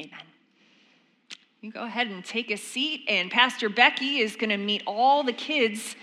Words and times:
Amen. 0.00 0.20
You 1.60 1.70
go 1.70 1.84
ahead 1.84 2.06
and 2.06 2.24
take 2.24 2.50
a 2.50 2.56
seat, 2.56 3.04
and 3.06 3.30
Pastor 3.30 3.68
Becky 3.68 4.20
is 4.20 4.34
going 4.34 4.48
to 4.48 4.56
meet 4.56 4.82
all 4.86 5.22
the 5.22 5.34
kids 5.34 5.94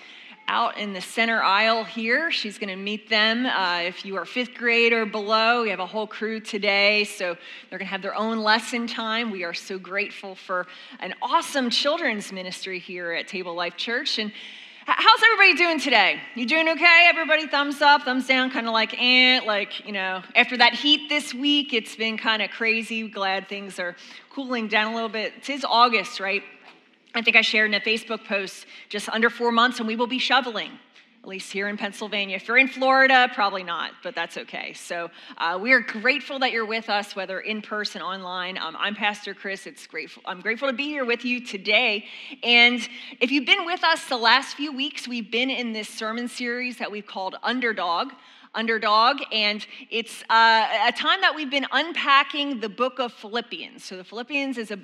out 0.47 0.77
in 0.77 0.93
the 0.93 1.01
center 1.01 1.41
aisle 1.41 1.83
here. 1.83 2.29
She's 2.29 2.59
going 2.59 2.69
to 2.69 2.75
meet 2.75 3.09
them. 3.09 3.47
Uh, 3.47 3.79
if 3.81 4.05
you 4.05 4.15
are 4.17 4.25
fifth 4.25 4.53
grade 4.53 4.93
or 4.93 5.07
below, 5.07 5.63
we 5.63 5.71
have 5.71 5.79
a 5.79 5.85
whole 5.87 6.05
crew 6.05 6.39
today, 6.39 7.05
so 7.05 7.35
they're 7.69 7.79
going 7.79 7.87
to 7.87 7.91
have 7.91 8.03
their 8.03 8.15
own 8.15 8.37
lesson 8.37 8.85
time. 8.85 9.31
We 9.31 9.43
are 9.43 9.53
so 9.53 9.79
grateful 9.79 10.35
for 10.35 10.67
an 10.99 11.15
awesome 11.23 11.71
children's 11.71 12.31
ministry 12.31 12.77
here 12.77 13.13
at 13.13 13.27
Table 13.27 13.55
Life 13.55 13.77
Church. 13.77 14.19
And 14.19 14.31
how's 14.87 15.21
everybody 15.21 15.57
doing 15.57 15.79
today? 15.79 16.21
You 16.35 16.45
doing 16.45 16.69
okay? 16.69 17.07
Everybody 17.09 17.45
thumbs 17.45 17.81
up, 17.81 18.03
thumbs 18.03 18.25
down, 18.25 18.49
kind 18.49 18.67
of 18.67 18.73
like, 18.73 18.95
eh, 18.97 19.41
like, 19.45 19.85
you 19.85 19.91
know, 19.91 20.21
after 20.33 20.55
that 20.57 20.73
heat 20.73 21.09
this 21.09 21.33
week, 21.33 21.73
it's 21.73 21.95
been 21.97 22.17
kind 22.17 22.41
of 22.41 22.51
crazy. 22.51 23.05
Glad 23.07 23.49
things 23.49 23.79
are 23.79 23.97
cooling 24.29 24.69
down 24.69 24.93
a 24.93 24.95
little 24.95 25.09
bit. 25.09 25.33
It 25.37 25.49
is 25.49 25.65
August, 25.65 26.21
right? 26.21 26.41
I 27.13 27.21
think 27.21 27.35
I 27.35 27.41
shared 27.41 27.69
in 27.69 27.73
a 27.73 27.81
Facebook 27.81 28.23
post 28.23 28.65
just 28.87 29.09
under 29.09 29.29
four 29.29 29.51
months, 29.51 29.79
and 29.79 29.87
we 29.87 29.97
will 29.97 30.07
be 30.07 30.19
shoveling, 30.19 30.71
at 31.27 31.31
least 31.31 31.51
here 31.51 31.67
in 31.67 31.75
Pennsylvania. 31.75 32.37
If 32.37 32.47
you're 32.47 32.57
in 32.57 32.69
Florida, 32.69 33.29
probably 33.33 33.61
not, 33.61 33.91
but 34.01 34.15
that's 34.15 34.37
okay. 34.37 34.71
So 34.71 35.11
uh, 35.37 35.59
we 35.61 35.73
are 35.73 35.81
grateful 35.81 36.39
that 36.39 36.53
you're 36.53 36.65
with 36.65 36.89
us, 36.89 37.17
whether 37.17 37.41
in 37.41 37.61
person, 37.61 38.01
online. 38.01 38.57
Um, 38.57 38.77
I'm 38.79 38.95
Pastor 38.95 39.33
Chris. 39.33 39.67
It's 39.67 39.85
grateful. 39.87 40.23
I'm 40.25 40.39
grateful 40.39 40.69
to 40.69 40.73
be 40.73 40.85
here 40.85 41.03
with 41.03 41.25
you 41.25 41.45
today. 41.45 42.05
And 42.43 42.79
if 43.19 43.29
you've 43.29 43.45
been 43.45 43.65
with 43.65 43.83
us 43.83 44.05
the 44.05 44.15
last 44.15 44.55
few 44.55 44.71
weeks, 44.73 45.05
we've 45.05 45.29
been 45.29 45.49
in 45.49 45.73
this 45.73 45.89
sermon 45.89 46.29
series 46.29 46.77
that 46.77 46.89
we've 46.89 47.05
called 47.05 47.35
Underdog 47.43 48.13
underdog, 48.55 49.17
and 49.31 49.67
it's 49.91 50.23
uh, 50.29 50.87
a 50.87 50.91
time 50.91 51.21
that 51.21 51.33
we've 51.35 51.51
been 51.51 51.67
unpacking 51.73 52.59
the 52.59 52.69
book 52.69 52.97
of 52.97 53.11
Philippians. 53.11 53.83
So, 53.83 53.97
the 53.97 54.03
Philippians 54.03 54.57
is 54.57 54.71
a 54.71 54.79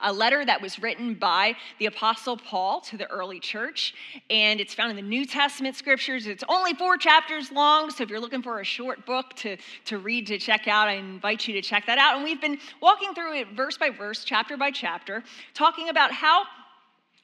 a 0.00 0.12
letter 0.12 0.44
that 0.44 0.60
was 0.60 0.78
written 0.80 1.14
by 1.14 1.54
the 1.78 1.86
Apostle 1.86 2.36
Paul 2.36 2.80
to 2.82 2.96
the 2.96 3.10
early 3.10 3.40
church, 3.40 3.94
and 4.28 4.60
it's 4.60 4.74
found 4.74 4.90
in 4.90 4.96
the 4.96 5.02
New 5.02 5.24
Testament 5.24 5.76
scriptures. 5.76 6.26
It's 6.26 6.44
only 6.48 6.74
four 6.74 6.96
chapters 6.96 7.50
long, 7.52 7.90
so 7.90 8.02
if 8.02 8.10
you're 8.10 8.20
looking 8.20 8.42
for 8.42 8.60
a 8.60 8.64
short 8.64 9.06
book 9.06 9.34
to, 9.36 9.56
to 9.86 9.98
read, 9.98 10.26
to 10.28 10.38
check 10.38 10.68
out, 10.68 10.88
I 10.88 10.94
invite 10.94 11.46
you 11.48 11.54
to 11.54 11.62
check 11.62 11.86
that 11.86 11.98
out. 11.98 12.16
And 12.16 12.24
we've 12.24 12.40
been 12.40 12.58
walking 12.80 13.14
through 13.14 13.34
it 13.34 13.48
verse 13.48 13.76
by 13.76 13.90
verse, 13.90 14.24
chapter 14.24 14.56
by 14.56 14.70
chapter, 14.70 15.22
talking 15.54 15.88
about 15.88 16.12
how 16.12 16.44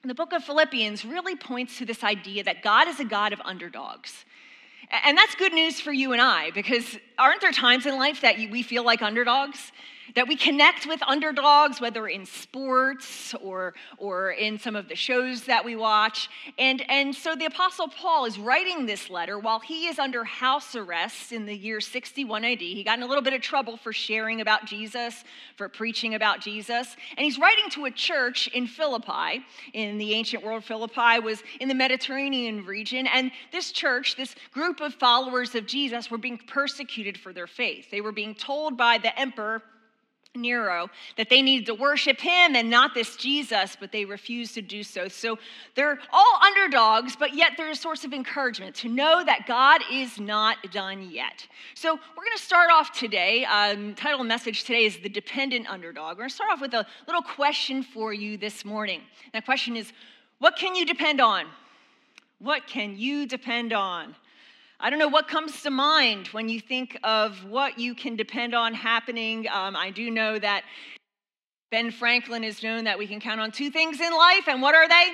the 0.05 0.14
book 0.14 0.33
of 0.33 0.44
Philippians 0.44 1.05
really 1.05 1.34
points 1.34 1.78
to 1.78 1.84
this 1.84 2.05
idea 2.05 2.44
that 2.44 2.62
God 2.62 2.88
is 2.88 3.00
a 3.00 3.05
God 3.05 3.33
of 3.33 3.41
underdogs. 3.44 4.25
And 5.05 5.19
that's 5.19 5.34
good 5.34 5.53
news 5.53 5.81
for 5.81 5.92
you 5.92 6.12
and 6.12 6.22
I, 6.22 6.53
because 6.53 6.97
aren't 7.19 7.41
there 7.41 7.50
times 7.50 7.86
in 7.86 7.97
life 7.97 8.20
that 8.20 8.36
we 8.36 8.62
feel 8.62 8.84
like 8.84 9.03
underdogs? 9.03 9.72
That 10.15 10.29
we 10.29 10.37
connect 10.37 10.87
with 10.87 11.03
underdogs, 11.07 11.81
whether 11.81 12.07
in 12.07 12.27
sports 12.27 13.35
or, 13.43 13.75
or 13.99 14.31
in 14.31 14.59
some 14.59 14.77
of 14.77 14.89
the 14.89 14.95
shows 14.95 15.45
that 15.45 15.65
we 15.65 15.77
watch. 15.77 16.29
And, 16.59 16.89
and 16.89 17.15
so 17.15 17.35
the 17.35 17.47
Apostle 17.47 17.89
Paul 17.89 18.25
is 18.27 18.39
writing 18.39 18.87
this 18.87 19.11
letter 19.11 19.39
while 19.39 19.61
he 19.61 19.89
is 19.89 19.99
under 19.99 20.25
house 20.25 20.77
arrest 20.77 21.33
in 21.33 21.47
the 21.47 21.57
year 21.57 21.81
61 21.81 22.45
AD. 22.45 22.61
He 22.61 22.84
got 22.84 22.99
in 22.99 23.05
a 23.05 23.07
little 23.07 23.23
bit 23.23 23.34
of 23.34 23.41
trouble 23.41 23.77
for 23.77 23.93
sharing 23.93 24.41
about 24.41 24.67
Jesus, 24.67 25.25
for 25.57 25.69
preaching 25.69 26.15
about 26.15 26.41
Jesus. 26.41 26.97
And 27.17 27.25
he's 27.25 27.39
writing 27.39 27.69
to 27.71 27.87
a 27.87 27.91
church 27.91 28.49
in 28.49 28.67
Philippi, 28.67 29.45
in 29.73 29.99
the 29.99 30.15
ancient 30.15 30.45
world. 30.45 30.65
Philippi 30.65 31.21
was 31.21 31.43
in 31.61 31.69
the 31.69 31.75
Mediterranean 31.75 32.65
region. 32.65 33.07
And 33.07 33.31
this 33.53 33.73
church, 33.73 34.17
this 34.17 34.34
group 34.53 34.81
of 34.81 34.95
followers 34.95 35.55
of 35.55 35.67
Jesus, 35.67 36.11
were 36.11 36.19
being 36.19 36.39
persecuted 36.39 37.19
for 37.19 37.33
their 37.33 37.47
faith. 37.47 37.91
They 37.91 38.01
were 38.01 38.12
being 38.12 38.34
told 38.34 38.77
by 38.77 38.99
the 38.99 39.19
emperor 39.19 39.62
Nero 40.37 40.89
that 41.17 41.29
they 41.29 41.42
needed 41.42 41.67
to 41.67 41.75
worship 41.75 42.20
him 42.20 42.55
and 42.56 42.70
not 42.70 42.95
this 42.95 43.17
Jesus, 43.17 43.77
but 43.79 43.92
they 43.92 44.05
refused 44.05 44.55
to 44.55 44.62
do 44.62 44.83
so. 44.83 45.09
So 45.09 45.39
they're 45.75 45.98
all 46.12 46.41
underdogs, 46.43 47.17
but 47.17 47.34
yet 47.34 47.53
they're 47.56 47.70
a 47.70 47.77
source 47.77 48.05
of 48.05 48.12
encouragement 48.12 48.75
to 48.77 48.88
know 48.88 49.25
that 49.25 49.47
God 49.47 49.81
is 49.91 50.19
not 50.19 50.59
done 50.72 51.10
yet. 51.10 51.47
So 51.75 51.94
we're 51.94 52.25
going 52.25 52.37
to 52.37 52.43
start 52.43 52.71
off 52.71 52.93
today. 52.93 53.44
Um, 53.44 53.94
title 53.94 54.25
message 54.25 54.65
today 54.65 54.84
is 54.84 54.99
The 54.99 55.09
Dependent 55.09 55.69
Underdog. 55.69 56.16
We're 56.16 56.22
going 56.22 56.28
to 56.31 56.34
start 56.34 56.50
off 56.53 56.60
with 56.60 56.75
a 56.75 56.87
little 57.06 57.22
question 57.22 57.83
for 57.83 58.12
you 58.12 58.37
this 58.37 58.65
morning. 58.65 59.03
That 59.33 59.44
question 59.44 59.77
is 59.77 59.93
What 60.39 60.56
can 60.56 60.75
you 60.75 60.87
depend 60.87 61.21
on? 61.21 61.47
What 62.39 62.66
can 62.66 62.99
you 62.99 63.27
depend 63.27 63.72
on? 63.72 64.15
I 64.78 64.91
don't 64.91 64.98
know 64.98 65.09
what 65.09 65.26
comes 65.26 65.62
to 65.62 65.70
mind 65.70 66.28
when 66.28 66.50
you 66.50 66.60
think 66.60 66.98
of 67.03 67.44
what 67.44 67.78
you 67.78 67.94
can 67.94 68.14
depend 68.14 68.54
on 68.54 68.75
happening. 68.75 69.48
Um, 69.48 69.75
I 69.75 69.91
do 69.91 70.10
know 70.10 70.38
that 70.38 70.64
Ben 71.70 71.91
Franklin 71.91 72.44
is 72.44 72.62
known 72.62 72.84
that 72.84 72.98
we 72.98 73.06
can 73.06 73.19
count 73.19 73.41
on 73.41 73.53
two 73.53 73.70
things 73.70 74.00
in 74.00 74.12
life, 74.12 74.48
and 74.48 74.60
what 74.60 74.75
are 74.75 74.86
they? 74.86 75.12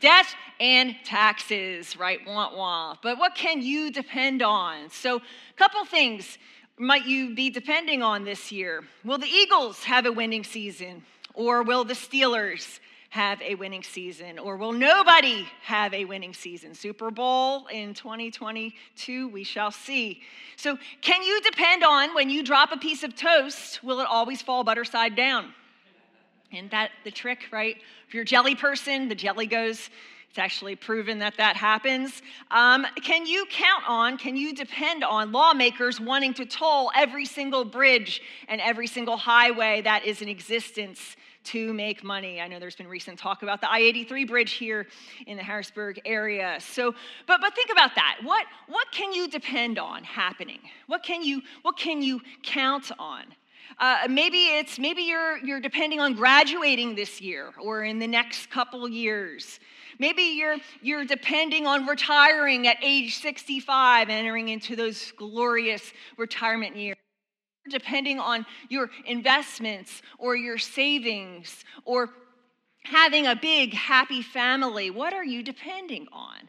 Death 0.00 0.34
and 0.58 0.96
taxes, 1.04 1.96
right? 1.96 2.18
Wah 2.26 2.54
wah. 2.54 2.96
But 3.00 3.16
what 3.16 3.36
can 3.36 3.62
you 3.62 3.92
depend 3.92 4.42
on? 4.42 4.90
So, 4.90 5.18
a 5.18 5.22
couple 5.56 5.84
things 5.84 6.36
might 6.78 7.06
you 7.06 7.32
be 7.34 7.48
depending 7.48 8.02
on 8.02 8.24
this 8.24 8.50
year? 8.50 8.82
Will 9.04 9.18
the 9.18 9.28
Eagles 9.28 9.84
have 9.84 10.04
a 10.04 10.12
winning 10.12 10.42
season? 10.42 11.04
Or 11.32 11.62
will 11.62 11.84
the 11.84 11.94
Steelers 11.94 12.80
have 13.16 13.40
a 13.40 13.54
winning 13.54 13.82
season? 13.82 14.38
Or 14.38 14.58
will 14.58 14.72
nobody 14.72 15.48
have 15.62 15.94
a 15.94 16.04
winning 16.04 16.34
season? 16.34 16.74
Super 16.74 17.10
Bowl 17.10 17.66
in 17.68 17.94
2022, 17.94 19.28
we 19.28 19.42
shall 19.42 19.70
see. 19.70 20.20
So, 20.56 20.76
can 21.00 21.22
you 21.22 21.40
depend 21.40 21.82
on 21.82 22.14
when 22.14 22.28
you 22.28 22.42
drop 22.42 22.72
a 22.72 22.76
piece 22.76 23.02
of 23.02 23.16
toast, 23.16 23.82
will 23.82 24.00
it 24.00 24.06
always 24.06 24.42
fall 24.42 24.64
butter 24.64 24.84
side 24.84 25.16
down? 25.16 25.54
Isn't 26.52 26.70
that 26.72 26.90
the 27.04 27.10
trick, 27.10 27.46
right? 27.50 27.76
If 28.06 28.12
you're 28.12 28.24
a 28.24 28.26
jelly 28.26 28.54
person, 28.54 29.08
the 29.08 29.14
jelly 29.14 29.46
goes. 29.46 29.88
It's 30.28 30.38
actually 30.38 30.76
proven 30.76 31.18
that 31.20 31.38
that 31.38 31.56
happens. 31.56 32.20
Um, 32.50 32.86
can 33.02 33.24
you 33.24 33.46
count 33.48 33.84
on, 33.88 34.18
can 34.18 34.36
you 34.36 34.54
depend 34.54 35.02
on 35.02 35.32
lawmakers 35.32 35.98
wanting 35.98 36.34
to 36.34 36.44
toll 36.44 36.90
every 36.94 37.24
single 37.24 37.64
bridge 37.64 38.20
and 38.46 38.60
every 38.60 38.86
single 38.86 39.16
highway 39.16 39.80
that 39.80 40.04
is 40.04 40.20
in 40.20 40.28
existence 40.28 41.16
to 41.46 41.72
make 41.72 42.04
money. 42.04 42.40
I 42.40 42.48
know 42.48 42.58
there's 42.58 42.76
been 42.76 42.88
recent 42.88 43.18
talk 43.18 43.42
about 43.42 43.60
the 43.60 43.70
I-83 43.70 44.28
bridge 44.28 44.52
here 44.52 44.86
in 45.26 45.36
the 45.36 45.42
Harrisburg 45.42 46.00
area. 46.04 46.58
So, 46.60 46.94
but 47.26 47.40
but 47.40 47.54
think 47.54 47.70
about 47.70 47.94
that. 47.94 48.18
What 48.22 48.46
what 48.68 48.90
can 48.92 49.12
you 49.12 49.28
depend 49.28 49.78
on 49.78 50.04
happening? 50.04 50.60
What 50.86 51.02
can 51.02 51.22
you 51.22 51.42
what 51.62 51.76
can 51.76 52.02
you 52.02 52.20
count 52.42 52.90
on? 52.98 53.24
Uh, 53.78 54.06
maybe 54.08 54.46
it's 54.46 54.78
maybe 54.78 55.02
you're 55.02 55.38
you're 55.38 55.60
depending 55.60 56.00
on 56.00 56.14
graduating 56.14 56.94
this 56.94 57.20
year 57.20 57.52
or 57.60 57.84
in 57.84 57.98
the 57.98 58.06
next 58.06 58.50
couple 58.50 58.88
years. 58.88 59.60
Maybe 59.98 60.22
you're 60.22 60.56
you're 60.82 61.04
depending 61.04 61.66
on 61.66 61.86
retiring 61.86 62.66
at 62.66 62.76
age 62.82 63.18
65, 63.18 64.08
entering 64.08 64.48
into 64.48 64.76
those 64.76 65.12
glorious 65.12 65.92
retirement 66.16 66.76
years 66.76 66.96
depending 67.68 68.18
on 68.18 68.46
your 68.68 68.90
investments 69.04 70.02
or 70.18 70.36
your 70.36 70.58
savings 70.58 71.64
or 71.84 72.10
having 72.84 73.26
a 73.26 73.36
big, 73.36 73.74
happy 73.74 74.22
family. 74.22 74.90
What 74.90 75.12
are 75.12 75.24
you 75.24 75.42
depending 75.42 76.06
on? 76.12 76.48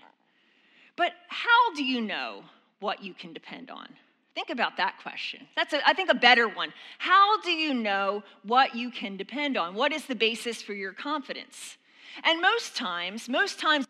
But 0.96 1.14
how 1.30 1.74
do 1.76 1.84
you 1.84 2.02
know 2.02 2.44
what 2.80 3.04
you 3.04 3.14
can 3.14 3.34
depend 3.34 3.70
on? 3.72 3.88
Think 4.36 4.50
about 4.52 4.78
that 4.78 5.00
question. 5.02 5.48
That's, 5.56 5.74
a, 5.74 5.88
I 5.88 5.94
think, 5.94 6.12
a 6.12 6.16
better 6.16 6.48
one. 6.48 6.72
How 7.00 7.42
do 7.42 7.52
you 7.52 7.74
know 7.74 8.24
what 8.44 8.76
you 8.76 8.92
can 8.92 9.18
depend 9.18 9.58
on? 9.58 9.74
What 9.74 9.92
is 9.92 10.06
the 10.06 10.16
basis 10.16 10.62
for 10.62 10.74
your 10.74 10.94
confidence? 10.94 11.78
And 12.24 12.40
most 12.42 12.76
times, 12.76 13.28
most 13.28 13.60
times, 13.60 13.88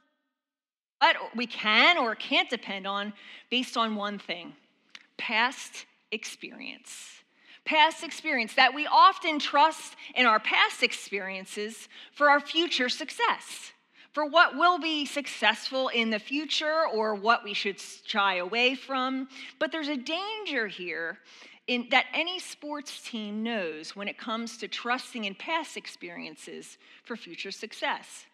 what 1.00 1.18
we 1.36 1.48
can 1.48 1.98
or 1.98 2.16
can't 2.16 2.50
depend 2.50 2.88
on 2.88 3.14
based 3.50 3.78
on 3.78 3.96
one 3.96 4.20
thing 4.20 4.54
past 5.18 5.86
experience 6.12 7.17
past 7.68 8.04
experience, 8.04 8.56
that 8.56 8.74
we 8.74 8.88
often 8.88 9.38
trust 9.38 9.96
in 10.16 10.26
our 10.26 10.40
past 10.40 10.82
experiences 10.82 11.88
for 12.14 12.30
our 12.30 12.40
future 12.40 12.90
success, 12.90 13.74
for 14.14 14.26
what 14.26 14.58
will 14.58 14.80
be 14.80 15.06
successful 15.06 15.90
in 15.90 16.10
the 16.10 16.18
future 16.18 16.88
or 16.92 17.14
what 17.14 17.44
we 17.44 17.54
should 17.54 17.80
shy 17.80 18.38
away 18.38 18.74
from. 18.74 19.28
But 19.60 19.72
there's 19.72 19.90
a 19.90 19.98
danger 19.98 20.68
here 20.68 21.20
in, 21.68 21.88
that 21.92 22.06
any 22.14 22.40
sports 22.40 23.02
team 23.02 23.44
knows 23.44 23.96
when 23.96 24.08
it 24.08 24.18
comes 24.18 24.58
to 24.58 24.68
trusting 24.68 25.26
in 25.26 25.36
past 25.36 25.78
experiences 25.78 26.78
for 27.04 27.16
future 27.16 27.52
success. 27.52 28.26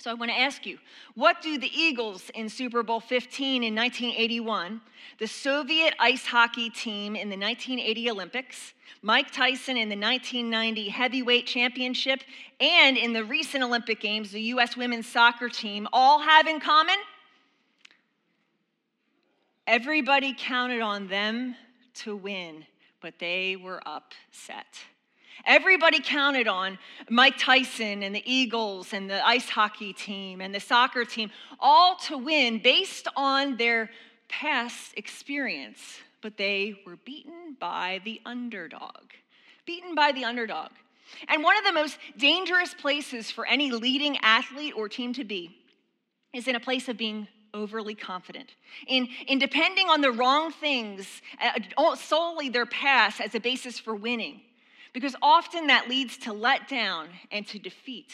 So 0.00 0.10
I 0.10 0.14
want 0.14 0.30
to 0.30 0.40
ask 0.40 0.64
you, 0.64 0.78
what 1.14 1.42
do 1.42 1.58
the 1.58 1.70
Eagles 1.78 2.30
in 2.34 2.48
Super 2.48 2.82
Bowl 2.82 3.00
15 3.00 3.62
in 3.62 3.74
1981, 3.74 4.80
the 5.18 5.26
Soviet 5.26 5.94
ice 5.98 6.24
hockey 6.24 6.70
team 6.70 7.14
in 7.16 7.28
the 7.28 7.36
1980 7.36 8.10
Olympics, 8.10 8.72
Mike 9.02 9.30
Tyson 9.30 9.76
in 9.76 9.90
the 9.90 9.96
1990 9.96 10.88
heavyweight 10.88 11.46
championship, 11.46 12.22
and 12.60 12.96
in 12.96 13.12
the 13.12 13.22
recent 13.22 13.62
Olympic 13.62 14.00
Games, 14.00 14.30
the 14.30 14.40
U.S. 14.40 14.74
women's 14.74 15.06
soccer 15.06 15.50
team 15.50 15.86
all 15.92 16.20
have 16.20 16.46
in 16.46 16.60
common? 16.60 16.96
Everybody 19.66 20.34
counted 20.36 20.80
on 20.80 21.08
them 21.08 21.56
to 21.96 22.16
win, 22.16 22.64
but 23.02 23.18
they 23.18 23.54
were 23.54 23.82
upset. 23.84 24.78
Everybody 25.44 26.00
counted 26.00 26.48
on 26.48 26.78
Mike 27.08 27.38
Tyson 27.38 28.02
and 28.02 28.14
the 28.14 28.22
Eagles 28.30 28.92
and 28.92 29.08
the 29.08 29.26
ice 29.26 29.48
hockey 29.48 29.92
team 29.92 30.40
and 30.40 30.54
the 30.54 30.60
soccer 30.60 31.04
team 31.04 31.30
all 31.58 31.96
to 31.96 32.18
win 32.18 32.58
based 32.58 33.08
on 33.16 33.56
their 33.56 33.90
past 34.28 34.92
experience, 34.96 35.98
but 36.20 36.36
they 36.36 36.80
were 36.86 36.96
beaten 36.96 37.56
by 37.58 38.00
the 38.04 38.20
underdog. 38.24 39.12
Beaten 39.66 39.94
by 39.94 40.12
the 40.12 40.24
underdog. 40.24 40.70
And 41.28 41.42
one 41.42 41.56
of 41.58 41.64
the 41.64 41.72
most 41.72 41.98
dangerous 42.16 42.74
places 42.74 43.30
for 43.30 43.46
any 43.46 43.72
leading 43.72 44.16
athlete 44.22 44.74
or 44.76 44.88
team 44.88 45.12
to 45.14 45.24
be 45.24 45.56
is 46.32 46.46
in 46.46 46.54
a 46.54 46.60
place 46.60 46.88
of 46.88 46.96
being 46.96 47.26
overly 47.52 47.96
confident, 47.96 48.54
in, 48.86 49.08
in 49.26 49.40
depending 49.40 49.88
on 49.88 50.00
the 50.00 50.12
wrong 50.12 50.52
things, 50.52 51.20
uh, 51.76 51.94
solely 51.96 52.48
their 52.48 52.66
past 52.66 53.20
as 53.20 53.34
a 53.34 53.40
basis 53.40 53.78
for 53.78 53.94
winning, 53.94 54.40
because 54.92 55.14
often 55.22 55.68
that 55.68 55.88
leads 55.88 56.16
to 56.18 56.30
letdown 56.30 57.06
and 57.30 57.46
to 57.48 57.58
defeat. 57.58 58.12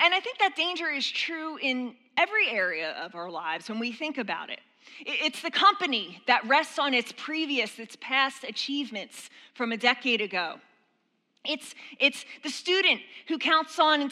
And 0.00 0.12
I 0.12 0.20
think 0.20 0.38
that 0.38 0.56
danger 0.56 0.88
is 0.88 1.08
true 1.08 1.56
in 1.56 1.94
every 2.16 2.50
area 2.50 2.92
of 3.02 3.14
our 3.14 3.30
lives 3.30 3.68
when 3.68 3.78
we 3.78 3.92
think 3.92 4.18
about 4.18 4.50
it. 4.50 4.60
It's 5.00 5.42
the 5.42 5.50
company 5.50 6.20
that 6.26 6.46
rests 6.46 6.78
on 6.78 6.94
its 6.94 7.12
previous, 7.12 7.78
its 7.78 7.96
past 8.00 8.44
achievements 8.44 9.30
from 9.54 9.72
a 9.72 9.76
decade 9.76 10.20
ago. 10.20 10.56
It's, 11.44 11.74
it's 11.98 12.24
the 12.42 12.50
student 12.50 13.00
who 13.28 13.38
counts 13.38 13.78
on 13.78 14.10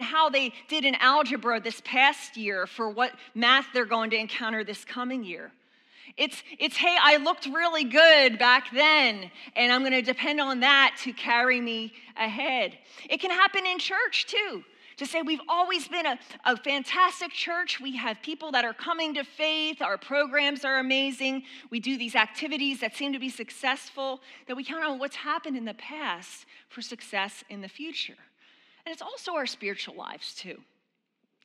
how 0.00 0.30
they 0.30 0.52
did 0.68 0.84
in 0.84 0.94
algebra 0.96 1.60
this 1.60 1.82
past 1.84 2.36
year 2.36 2.66
for 2.66 2.88
what 2.88 3.12
math 3.34 3.66
they're 3.72 3.84
going 3.84 4.10
to 4.10 4.16
encounter 4.16 4.62
this 4.62 4.84
coming 4.84 5.24
year. 5.24 5.52
It's, 6.16 6.42
it's, 6.58 6.76
hey, 6.76 6.96
I 7.00 7.16
looked 7.18 7.46
really 7.46 7.84
good 7.84 8.38
back 8.38 8.70
then, 8.72 9.30
and 9.54 9.72
I'm 9.72 9.82
going 9.82 9.92
to 9.92 10.02
depend 10.02 10.40
on 10.40 10.60
that 10.60 10.96
to 11.04 11.12
carry 11.12 11.60
me 11.60 11.92
ahead. 12.16 12.78
It 13.08 13.20
can 13.20 13.30
happen 13.30 13.66
in 13.66 13.78
church 13.78 14.26
too. 14.26 14.64
To 14.96 15.06
say 15.06 15.22
we've 15.22 15.40
always 15.48 15.86
been 15.86 16.06
a, 16.06 16.18
a 16.44 16.56
fantastic 16.56 17.30
church. 17.30 17.78
We 17.80 17.96
have 17.96 18.20
people 18.20 18.50
that 18.50 18.64
are 18.64 18.74
coming 18.74 19.14
to 19.14 19.22
faith. 19.22 19.80
Our 19.80 19.96
programs 19.96 20.64
are 20.64 20.80
amazing. 20.80 21.44
We 21.70 21.78
do 21.78 21.96
these 21.96 22.16
activities 22.16 22.80
that 22.80 22.96
seem 22.96 23.12
to 23.12 23.20
be 23.20 23.28
successful, 23.28 24.20
that 24.48 24.56
we 24.56 24.64
count 24.64 24.84
on 24.84 24.98
what's 24.98 25.14
happened 25.14 25.56
in 25.56 25.64
the 25.64 25.74
past 25.74 26.46
for 26.68 26.82
success 26.82 27.44
in 27.48 27.60
the 27.60 27.68
future. 27.68 28.16
And 28.84 28.92
it's 28.92 29.02
also 29.02 29.34
our 29.34 29.46
spiritual 29.46 29.94
lives, 29.94 30.34
too. 30.34 30.62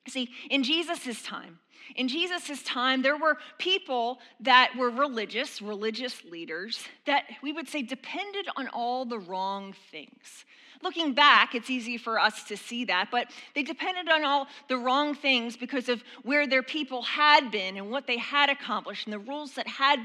See, 0.08 0.32
in 0.50 0.64
Jesus' 0.64 1.22
time, 1.22 1.60
in 1.96 2.08
Jesus' 2.08 2.64
time, 2.64 3.02
there 3.02 3.18
were 3.18 3.38
people 3.58 4.20
that 4.40 4.72
were 4.78 4.90
religious, 4.90 5.62
religious 5.62 6.24
leaders, 6.24 6.84
that 7.06 7.26
we 7.42 7.54
would 7.54 7.68
say 7.68 7.82
depended 7.82 8.48
on 8.56 8.68
all 8.70 9.06
the 9.06 9.20
wrong 9.20 9.76
things. 9.92 10.46
Looking 10.82 11.14
back, 11.14 11.56
it's 11.56 11.70
easy 11.70 11.98
for 11.98 12.20
us 12.20 12.44
to 12.46 12.58
see 12.58 12.86
that, 12.86 13.10
but 13.10 13.32
they 13.56 13.64
depended 13.64 14.10
on 14.10 14.26
all 14.26 14.48
the 14.68 14.78
wrong 14.78 15.16
things 15.16 15.56
because 15.56 15.88
of 15.88 16.04
where 16.24 16.46
their 16.46 16.64
people 16.64 17.04
had 17.04 17.52
been 17.52 17.78
and 17.78 17.90
what 17.90 18.06
they 18.08 18.18
had 18.18 18.50
accomplished 18.50 19.06
and 19.06 19.14
the 19.14 19.20
rules 19.20 19.54
that 19.54 19.68
had 19.68 20.04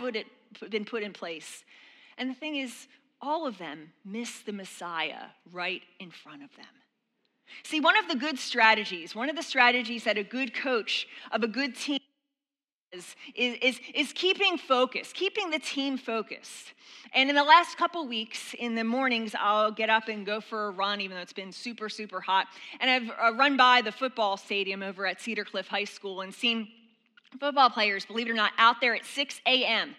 been 0.71 0.85
put 0.85 1.03
in 1.03 1.13
place. 1.13 1.65
And 2.17 2.31
the 2.31 2.35
thing 2.35 2.57
is, 2.57 2.87
all 3.21 3.47
of 3.47 3.59
them 3.59 3.93
missed 4.05 4.47
the 4.47 4.53
Messiah 4.53 5.27
right 5.51 5.83
in 5.99 6.11
front 6.11 6.45
of 6.45 6.55
them. 6.55 6.67
See, 7.65 7.81
one 7.81 7.97
of 7.97 8.09
the 8.09 8.17
good 8.17 8.39
strategies, 8.39 9.15
one 9.15 9.29
of 9.29 9.37
the 9.37 9.43
strategies 9.43 10.05
that 10.05 10.19
a 10.19 10.25
good 10.25 10.55
coach 10.55 11.06
of 11.33 11.43
a 11.43 11.49
good 11.49 11.77
team 11.77 12.00
is, 12.93 13.15
is, 13.35 13.81
is 13.95 14.12
keeping 14.12 14.56
focus, 14.56 15.12
keeping 15.12 15.50
the 15.50 15.59
team 15.59 15.99
focused. 15.99 16.73
And 17.12 17.29
in 17.29 17.37
the 17.37 17.45
last 17.45 17.77
couple 17.77 18.06
weeks, 18.06 18.55
in 18.59 18.75
the 18.75 18.85
mornings, 18.85 19.35
I'll 19.39 19.71
get 19.71 19.91
up 19.91 20.09
and 20.09 20.25
go 20.25 20.41
for 20.41 20.69
a 20.69 20.71
run, 20.71 21.00
even 21.00 21.17
though 21.17 21.23
it's 21.23 21.33
been 21.33 21.53
super, 21.53 21.89
super 21.89 22.21
hot. 22.21 22.47
And 22.81 22.91
I've 22.91 23.35
uh, 23.35 23.37
run 23.37 23.56
by 23.56 23.83
the 23.83 23.93
football 23.93 24.37
stadium 24.37 24.83
over 24.83 25.06
at 25.06 25.21
Cedar 25.21 25.45
Cliff 25.45 25.69
High 25.69 25.85
School 25.85 26.23
and 26.23 26.33
seen 26.33 26.69
football 27.39 27.71
players, 27.71 28.06
believe 28.06 28.27
it 28.27 28.31
or 28.31 28.35
not, 28.35 28.53
out 28.59 28.81
there 28.81 28.95
at 28.95 29.05
6 29.05 29.41
a.m., 29.47 29.95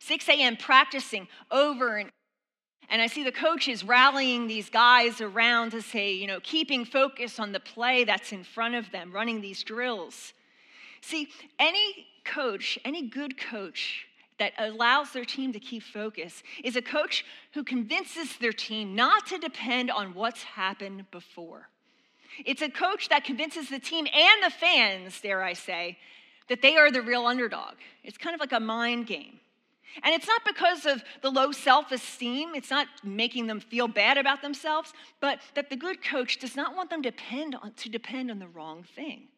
6 0.00 0.28
a.m. 0.28 0.56
practicing 0.56 1.28
over 1.50 1.96
and 1.96 2.10
and 2.88 3.00
I 3.02 3.06
see 3.06 3.24
the 3.24 3.32
coaches 3.32 3.84
rallying 3.84 4.46
these 4.46 4.68
guys 4.68 5.20
around 5.20 5.70
to 5.70 5.82
say, 5.82 6.12
you 6.12 6.26
know, 6.26 6.40
keeping 6.42 6.84
focus 6.84 7.38
on 7.38 7.52
the 7.52 7.60
play 7.60 8.04
that's 8.04 8.32
in 8.32 8.44
front 8.44 8.74
of 8.74 8.90
them, 8.90 9.12
running 9.12 9.40
these 9.40 9.62
drills. 9.62 10.32
See, 11.00 11.28
any 11.58 12.06
coach, 12.24 12.78
any 12.84 13.02
good 13.02 13.38
coach 13.38 14.06
that 14.38 14.52
allows 14.58 15.12
their 15.12 15.24
team 15.24 15.52
to 15.52 15.60
keep 15.60 15.82
focus 15.82 16.42
is 16.62 16.76
a 16.76 16.82
coach 16.82 17.24
who 17.52 17.62
convinces 17.62 18.36
their 18.36 18.52
team 18.52 18.94
not 18.94 19.26
to 19.26 19.38
depend 19.38 19.90
on 19.90 20.14
what's 20.14 20.42
happened 20.42 21.10
before. 21.10 21.68
It's 22.44 22.62
a 22.62 22.68
coach 22.68 23.08
that 23.10 23.24
convinces 23.24 23.68
the 23.68 23.78
team 23.78 24.06
and 24.12 24.42
the 24.42 24.50
fans, 24.50 25.20
dare 25.20 25.42
I 25.42 25.52
say, 25.52 25.98
that 26.48 26.62
they 26.62 26.76
are 26.76 26.90
the 26.90 27.02
real 27.02 27.26
underdog. 27.26 27.74
It's 28.02 28.18
kind 28.18 28.34
of 28.34 28.40
like 28.40 28.52
a 28.52 28.60
mind 28.60 29.06
game. 29.06 29.38
And 30.02 30.14
it's 30.14 30.26
not 30.26 30.42
because 30.44 30.86
of 30.86 31.02
the 31.22 31.30
low 31.30 31.52
self 31.52 31.92
esteem, 31.92 32.54
it's 32.54 32.70
not 32.70 32.88
making 33.02 33.46
them 33.46 33.60
feel 33.60 33.86
bad 33.86 34.18
about 34.18 34.42
themselves, 34.42 34.92
but 35.20 35.38
that 35.54 35.70
the 35.70 35.76
good 35.76 36.02
coach 36.02 36.38
does 36.38 36.56
not 36.56 36.74
want 36.74 36.90
them 36.90 37.02
depend 37.02 37.54
on, 37.54 37.72
to 37.74 37.88
depend 37.88 38.30
on 38.30 38.38
the 38.38 38.48
wrong 38.48 38.84
thing. 38.96 39.28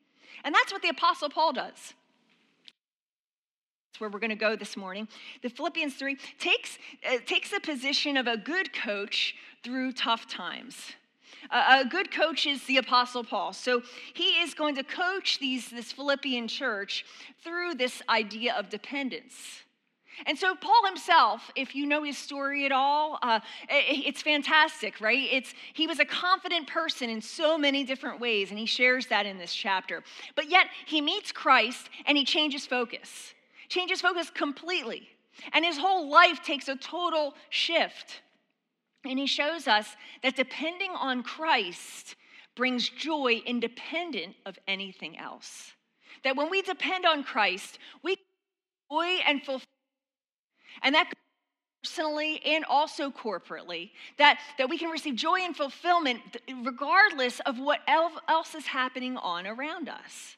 And 0.44 0.54
that's 0.54 0.72
what 0.72 0.82
the 0.82 0.88
Apostle 0.88 1.28
Paul 1.28 1.52
does. 1.52 1.94
That's 3.96 4.00
where 4.00 4.10
we're 4.10 4.18
going 4.18 4.30
to 4.30 4.36
go 4.36 4.56
this 4.56 4.76
morning. 4.76 5.08
The 5.42 5.48
Philippians 5.48 5.94
3 5.94 6.16
takes, 6.38 6.78
uh, 7.10 7.18
takes 7.24 7.50
the 7.50 7.60
position 7.60 8.16
of 8.16 8.26
a 8.26 8.36
good 8.36 8.72
coach 8.72 9.34
through 9.62 9.92
tough 9.92 10.28
times. 10.28 10.92
Uh, 11.50 11.82
a 11.84 11.88
good 11.88 12.10
coach 12.10 12.46
is 12.46 12.64
the 12.64 12.76
Apostle 12.78 13.24
Paul. 13.24 13.52
So 13.52 13.82
he 14.14 14.40
is 14.42 14.54
going 14.54 14.74
to 14.76 14.82
coach 14.82 15.38
these, 15.38 15.68
this 15.70 15.92
Philippian 15.92 16.48
church 16.48 17.04
through 17.42 17.74
this 17.74 18.02
idea 18.08 18.54
of 18.54 18.68
dependence. 18.68 19.62
And 20.24 20.38
so, 20.38 20.54
Paul 20.54 20.86
himself, 20.86 21.50
if 21.54 21.74
you 21.74 21.84
know 21.84 22.02
his 22.02 22.16
story 22.16 22.64
at 22.64 22.72
all, 22.72 23.18
uh, 23.20 23.40
it's 23.68 24.22
fantastic, 24.22 25.00
right? 25.00 25.28
It's, 25.30 25.52
he 25.74 25.86
was 25.86 25.98
a 25.98 26.06
confident 26.06 26.66
person 26.66 27.10
in 27.10 27.20
so 27.20 27.58
many 27.58 27.84
different 27.84 28.18
ways, 28.18 28.50
and 28.50 28.58
he 28.58 28.64
shares 28.64 29.06
that 29.08 29.26
in 29.26 29.36
this 29.36 29.54
chapter. 29.54 30.02
But 30.34 30.48
yet, 30.48 30.68
he 30.86 31.02
meets 31.02 31.32
Christ 31.32 31.90
and 32.06 32.16
he 32.16 32.24
changes 32.24 32.66
focus, 32.66 33.34
changes 33.68 34.00
focus 34.00 34.30
completely. 34.30 35.08
And 35.52 35.64
his 35.64 35.76
whole 35.76 36.08
life 36.08 36.42
takes 36.42 36.68
a 36.68 36.76
total 36.76 37.34
shift. 37.50 38.22
And 39.04 39.18
he 39.18 39.26
shows 39.26 39.68
us 39.68 39.94
that 40.22 40.34
depending 40.34 40.92
on 40.92 41.22
Christ 41.22 42.16
brings 42.56 42.88
joy 42.88 43.42
independent 43.44 44.34
of 44.46 44.58
anything 44.66 45.18
else. 45.18 45.72
That 46.24 46.36
when 46.36 46.50
we 46.50 46.62
depend 46.62 47.04
on 47.04 47.22
Christ, 47.22 47.78
we 48.02 48.16
joy 48.90 49.18
and 49.26 49.42
fulfill 49.44 49.66
and 50.82 50.94
that 50.94 51.12
personally 51.82 52.40
and 52.44 52.64
also 52.64 53.10
corporately, 53.10 53.90
that, 54.18 54.40
that 54.58 54.68
we 54.68 54.76
can 54.76 54.90
receive 54.90 55.14
joy 55.14 55.40
and 55.40 55.56
fulfillment 55.56 56.20
regardless 56.64 57.40
of 57.40 57.58
what 57.58 57.80
else 57.86 58.54
is 58.54 58.66
happening 58.66 59.16
on 59.16 59.46
around 59.46 59.88
us. 59.88 60.36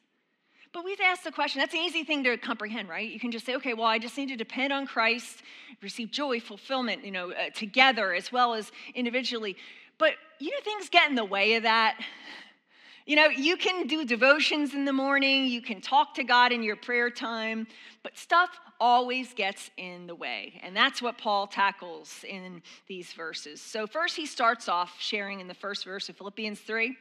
But 0.71 0.85
we've 0.85 1.01
asked 1.01 1.23
the 1.23 1.31
question, 1.31 1.59
that's 1.59 1.73
an 1.73 1.79
easy 1.79 2.03
thing 2.03 2.23
to 2.25 2.37
comprehend, 2.37 2.89
right? 2.89 3.09
You 3.09 3.19
can 3.19 3.31
just 3.31 3.45
say, 3.45 3.55
okay, 3.55 3.73
well, 3.73 3.87
I 3.87 3.97
just 3.97 4.15
need 4.17 4.29
to 4.29 4.35
depend 4.35 4.71
on 4.71 4.85
Christ, 4.85 5.41
receive 5.81 6.11
joy, 6.11 6.39
fulfillment, 6.39 7.03
you 7.03 7.11
know, 7.11 7.31
uh, 7.31 7.49
together 7.55 8.13
as 8.13 8.31
well 8.31 8.53
as 8.53 8.71
individually. 8.93 9.57
But, 9.97 10.13
you 10.39 10.51
know, 10.51 10.57
things 10.63 10.87
get 10.89 11.09
in 11.09 11.15
the 11.15 11.25
way 11.25 11.55
of 11.55 11.63
that. 11.63 11.99
You 13.07 13.15
know, 13.15 13.29
you 13.29 13.57
can 13.57 13.87
do 13.87 14.05
devotions 14.05 14.75
in 14.75 14.85
the 14.85 14.93
morning, 14.93 15.47
you 15.47 15.63
can 15.63 15.81
talk 15.81 16.13
to 16.15 16.23
God 16.23 16.51
in 16.51 16.61
your 16.61 16.75
prayer 16.75 17.09
time, 17.09 17.65
but 18.03 18.15
stuff 18.15 18.51
always 18.79 19.33
gets 19.33 19.69
in 19.77 20.07
the 20.07 20.15
way. 20.15 20.59
And 20.63 20.75
that's 20.75 21.01
what 21.01 21.17
Paul 21.17 21.47
tackles 21.47 22.23
in 22.27 22.61
these 22.87 23.13
verses. 23.13 23.61
So, 23.61 23.87
first, 23.87 24.15
he 24.15 24.25
starts 24.25 24.69
off 24.69 24.95
sharing 24.99 25.39
in 25.39 25.47
the 25.47 25.53
first 25.53 25.85
verse 25.85 26.09
of 26.09 26.17
Philippians 26.17 26.59
3. 26.59 26.95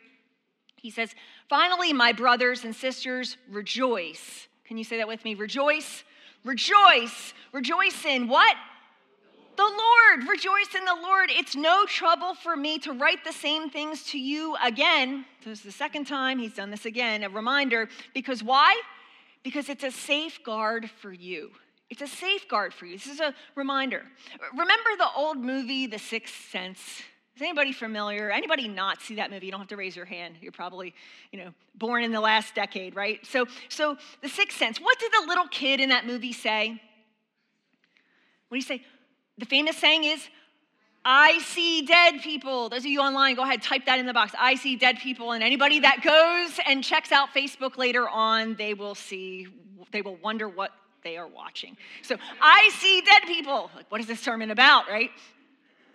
He 0.76 0.90
says, 0.90 1.14
Finally, 1.49 1.92
my 1.92 2.12
brothers 2.12 2.64
and 2.64 2.75
sisters, 2.75 3.37
rejoice. 3.50 4.49
Can 4.64 4.78
you 4.78 4.85
say 4.85 4.99
that 4.99 5.08
with 5.08 5.25
me? 5.25 5.35
Rejoice, 5.35 6.04
rejoice, 6.44 7.32
rejoice 7.52 8.04
in 8.04 8.28
what? 8.28 8.56
The 9.56 9.64
Lord, 9.64 10.28
rejoice 10.28 10.73
in 10.76 10.85
the 10.85 10.94
Lord. 11.02 11.30
It's 11.32 11.56
no 11.56 11.85
trouble 11.85 12.35
for 12.35 12.56
me 12.56 12.78
to 12.80 12.92
write 12.92 13.25
the 13.25 13.32
same 13.32 13.70
things 13.70 14.04
to 14.11 14.18
you 14.18 14.56
again. 14.62 15.25
This 15.44 15.58
is 15.58 15.64
the 15.64 15.73
second 15.73 16.06
time 16.06 16.38
he's 16.38 16.54
done 16.54 16.70
this 16.70 16.87
again, 16.87 17.25
a 17.25 17.28
reminder. 17.28 17.88
Because 18.14 18.40
why? 18.40 18.80
Because 19.42 19.68
it's 19.68 19.82
a 19.82 19.90
safeguard 19.90 20.88
for 21.00 21.12
you. 21.12 21.50
It's 21.90 22.02
a 22.02 22.07
safeguard 22.07 22.75
for 22.75 22.87
you. 22.87 22.99
This 22.99 23.07
is 23.07 23.21
a 23.21 23.35
reminder. 23.54 24.02
Remember 24.52 24.90
the 24.99 25.09
old 25.16 25.38
movie, 25.38 25.87
The 25.87 25.99
Sixth 25.99 26.50
Sense? 26.50 26.78
Is 27.35 27.42
anybody 27.42 27.73
familiar? 27.73 28.30
Anybody 28.30 28.68
not 28.68 29.00
see 29.00 29.14
that 29.14 29.30
movie? 29.30 29.47
You 29.47 29.52
don't 29.52 29.61
have 29.61 29.68
to 29.68 29.76
raise 29.76 29.95
your 29.95 30.04
hand. 30.04 30.35
You're 30.40 30.52
probably, 30.52 30.92
you 31.33 31.38
know, 31.38 31.54
born 31.76 32.02
in 32.02 32.12
the 32.12 32.21
last 32.21 32.54
decade, 32.54 32.97
right? 32.97 33.25
So, 33.25 33.47
so 33.68 33.97
The 34.23 34.28
Sixth 34.28 34.59
Sense. 34.59 34.80
What 34.80 34.99
did 34.99 35.12
the 35.12 35.28
little 35.28 35.47
kid 35.47 35.80
in 35.80 35.90
that 35.90 36.07
movie 36.07 36.33
say? 36.33 36.71
What 38.49 38.57
do 38.57 38.57
you 38.57 38.62
say? 38.62 38.85
The 39.38 39.47
famous 39.47 39.76
saying 39.76 40.04
is, 40.04 40.28
I 41.04 41.38
see 41.38 41.87
dead 41.87 42.21
people. 42.23 42.68
Those 42.68 42.80
of 42.80 42.87
you 42.87 43.00
online, 43.00 43.37
go 43.37 43.42
ahead, 43.42 43.62
type 43.62 43.87
that 43.87 43.99
in 43.99 44.04
the 44.07 44.12
box. 44.12 44.35
I 44.38 44.57
see 44.57 44.76
dead 44.76 44.99
people. 44.99 45.33
And 45.33 45.42
anybody 45.42 45.80
that 45.80 46.02
goes 46.02 46.61
and 46.66 46.83
checks 46.85 47.12
out 47.12 47.28
Facebook 47.35 47.78
later 47.78 48.09
on, 48.09 48.57
they 48.57 48.75
will 48.75 48.95
see, 48.95 49.47
they 49.92 50.02
will 50.02 50.16
wonder 50.16 50.49
what 50.49 50.73
they 51.02 51.17
are 51.17 51.26
watching. 51.26 51.76
So 52.02 52.17
I 52.40 52.71
see 52.78 53.00
dead 53.02 53.23
people. 53.26 53.71
Like, 53.75 53.90
what 53.90 54.00
is 54.00 54.07
this 54.07 54.21
sermon 54.21 54.50
about, 54.50 54.88
right? 54.88 55.11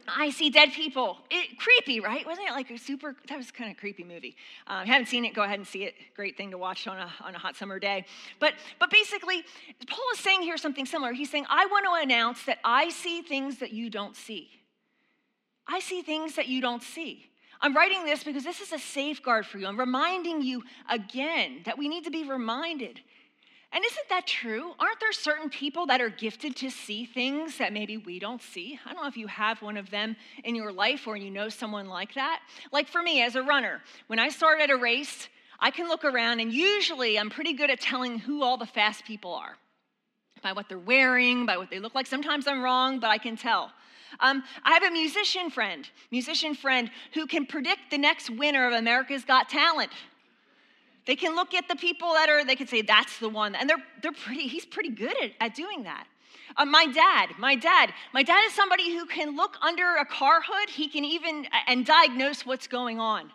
I 0.08 0.32
see 0.32 0.50
dead 0.50 0.74
people. 0.74 1.18
It, 1.30 1.58
creepy, 1.58 2.00
right? 2.00 2.26
Wasn't 2.26 2.48
it 2.48 2.52
like 2.52 2.70
a 2.72 2.78
super, 2.78 3.16
that 3.30 3.38
was 3.38 3.52
kind 3.52 3.72
of 3.72 3.78
creepy 3.78 4.04
movie. 4.04 4.36
Um, 4.68 4.86
you 4.86 4.92
haven't 4.92 5.08
seen 5.08 5.24
it, 5.26 5.34
go 5.34 5.44
ahead 5.44 5.60
and 5.60 5.68
see 5.68 5.84
it. 5.84 5.96
Great 6.16 6.36
thing 6.36 6.52
to 6.52 6.58
watch 6.58 6.88
on 6.88 6.98
a, 6.98 7.10
on 7.22 7.36
a 7.36 7.38
hot 7.38 7.56
summer 7.56 7.80
day. 7.80 8.06
But, 8.40 8.54
but 8.80 8.90
basically, 8.90 9.44
Paul 9.88 10.06
is 10.14 10.20
saying 10.20 10.42
here 10.42 10.58
something 10.58 10.86
similar. 10.86 11.14
He's 11.14 11.30
saying, 11.30 11.46
I 11.50 11.66
want 11.68 11.86
to 11.86 12.04
announce 12.04 12.44
that 12.46 12.60
I 12.64 12.90
see 12.90 13.22
things 13.22 13.60
that 13.60 13.72
you 13.72 13.90
don't 13.90 14.16
see. 14.16 14.50
I 15.68 15.80
see 15.80 16.02
things 16.02 16.36
that 16.36 16.48
you 16.48 16.62
don't 16.62 16.84
see. 16.84 17.30
I'm 17.62 17.74
writing 17.74 18.04
this 18.04 18.26
because 18.26 18.44
this 18.44 18.60
is 18.60 18.74
a 18.74 18.80
safeguard 18.80 19.46
for 19.46 19.58
you. 19.58 19.68
I'm 19.68 19.80
reminding 19.80 20.42
you 20.42 20.64
again 20.90 21.62
that 21.64 21.78
we 21.78 21.88
need 21.88 22.04
to 22.04 22.12
be 22.12 22.28
reminded 22.28 23.00
and 23.74 23.84
isn't 23.84 24.10
that 24.10 24.28
true? 24.28 24.74
Aren't 24.80 25.00
there 25.00 25.12
certain 25.12 25.50
people 25.50 25.88
that 25.88 26.00
are 26.00 26.10
gifted 26.10 26.56
to 26.58 26.70
see 26.70 27.06
things 27.06 27.58
that 27.58 27.74
maybe 27.74 27.98
we 27.98 28.20
don't 28.20 28.42
see? 28.42 28.80
I 28.86 28.94
don't 28.94 29.02
know 29.02 29.10
if 29.10 29.18
you 29.18 29.28
have 29.28 29.62
one 29.62 29.78
of 29.78 29.90
them 29.90 30.16
in 30.44 30.54
your 30.54 30.72
life 30.72 31.08
or 31.08 31.18
you 31.18 31.32
know 31.32 31.50
someone 31.50 31.88
like 31.88 32.14
that. 32.14 32.42
Like 32.72 32.88
for 32.88 33.02
me 33.02 33.24
as 33.24 33.36
a 33.36 33.42
runner, 33.42 33.82
when 34.08 34.20
I 34.20 34.30
start 34.30 34.62
at 34.62 34.70
a 34.70 34.78
race, 34.78 35.28
I 35.60 35.72
can 35.72 35.88
look 35.88 36.06
around 36.06 36.40
and 36.40 36.54
usually 36.54 37.18
I'm 37.18 37.32
pretty 37.32 37.54
good 37.54 37.72
at 37.72 37.82
telling 37.82 38.20
who 38.20 38.44
all 38.44 38.58
the 38.58 38.66
fast 38.68 39.06
people 39.06 39.34
are 39.34 39.58
by 40.44 40.54
what 40.54 40.70
they're 40.70 40.78
wearing, 40.78 41.46
by 41.46 41.58
what 41.58 41.72
they 41.72 41.80
look 41.80 41.96
like. 41.96 42.06
Sometimes 42.06 42.48
I'm 42.48 42.62
wrong, 42.62 43.00
but 43.00 43.10
I 43.10 43.18
can 43.18 43.36
tell. 43.36 43.72
Um, 44.20 44.44
I 44.64 44.74
have 44.74 44.84
a 44.84 44.92
musician 44.92 45.50
friend, 45.50 45.90
musician 46.12 46.54
friend 46.54 46.92
who 47.14 47.26
can 47.26 47.46
predict 47.46 47.90
the 47.90 47.98
next 47.98 48.30
winner 48.30 48.68
of 48.68 48.74
America's 48.74 49.26
Got 49.26 49.50
Talent. 49.50 49.92
They 51.06 51.16
can 51.16 51.36
look 51.36 51.54
at 51.54 51.68
the 51.68 51.76
people 51.76 52.14
that 52.14 52.30
are, 52.30 52.46
they 52.46 52.56
can 52.56 52.68
say, 52.68 52.82
that's 52.82 53.20
the 53.20 53.30
one. 53.30 53.56
And 53.56 53.70
they're, 53.70 53.84
they're 54.02 54.12
pretty, 54.12 54.48
he's 54.48 54.66
pretty 54.66 54.90
good 54.90 55.16
at, 55.22 55.32
at 55.40 55.56
doing 55.56 55.84
that. 55.84 56.08
Uh, 56.56 56.66
my 56.66 56.86
dad, 56.86 57.30
my 57.38 57.56
dad, 57.56 57.94
my 58.14 58.24
dad 58.24 58.46
is 58.46 58.54
somebody 58.54 58.96
who 58.96 59.06
can 59.06 59.36
look 59.36 59.58
under 59.62 59.96
a 59.96 60.06
car 60.06 60.42
hood. 60.46 60.70
He 60.70 60.88
can 60.88 61.04
even, 61.04 61.48
and 61.68 61.86
diagnose 61.86 62.46
what's 62.46 62.68
going 62.68 63.00
on. 63.00 63.32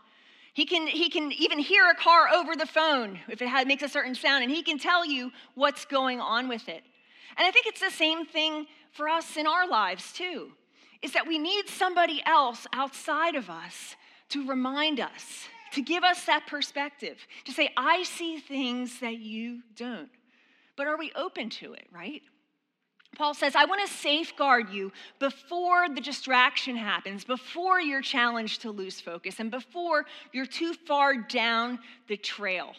He 0.54 0.64
can, 0.64 0.86
he 0.86 1.08
can 1.08 1.30
even 1.32 1.58
hear 1.58 1.88
a 1.88 1.94
car 1.94 2.28
over 2.28 2.56
the 2.56 2.66
phone 2.66 3.18
if 3.28 3.40
it 3.40 3.66
makes 3.66 3.82
a 3.82 3.88
certain 3.88 4.14
sound, 4.14 4.42
and 4.42 4.52
he 4.52 4.62
can 4.62 4.78
tell 4.78 5.04
you 5.04 5.30
what's 5.54 5.84
going 5.84 6.20
on 6.20 6.48
with 6.48 6.68
it. 6.68 6.82
And 7.36 7.46
I 7.46 7.50
think 7.50 7.66
it's 7.66 7.80
the 7.80 7.90
same 7.90 8.24
thing 8.24 8.66
for 8.90 9.08
us 9.08 9.36
in 9.36 9.46
our 9.46 9.68
lives, 9.68 10.12
too, 10.12 10.52
is 11.02 11.12
that 11.12 11.28
we 11.28 11.38
need 11.38 11.68
somebody 11.68 12.22
else 12.26 12.66
outside 12.72 13.36
of 13.36 13.48
us 13.48 13.94
to 14.30 14.48
remind 14.48 14.98
us 14.98 15.48
to 15.72 15.82
give 15.82 16.04
us 16.04 16.24
that 16.24 16.46
perspective, 16.46 17.18
to 17.44 17.52
say, 17.52 17.70
I 17.76 18.02
see 18.04 18.38
things 18.38 19.00
that 19.00 19.18
you 19.18 19.60
don't. 19.76 20.10
But 20.76 20.86
are 20.86 20.96
we 20.96 21.12
open 21.16 21.50
to 21.50 21.72
it, 21.72 21.86
right? 21.92 22.22
Paul 23.16 23.34
says, 23.34 23.56
I 23.56 23.64
want 23.64 23.86
to 23.86 23.92
safeguard 23.92 24.70
you 24.70 24.92
before 25.18 25.88
the 25.88 26.00
distraction 26.00 26.76
happens, 26.76 27.24
before 27.24 27.80
you're 27.80 28.02
challenged 28.02 28.62
to 28.62 28.70
lose 28.70 29.00
focus, 29.00 29.40
and 29.40 29.50
before 29.50 30.04
you're 30.32 30.46
too 30.46 30.74
far 30.74 31.16
down 31.16 31.78
the 32.06 32.16
trail. 32.16 32.74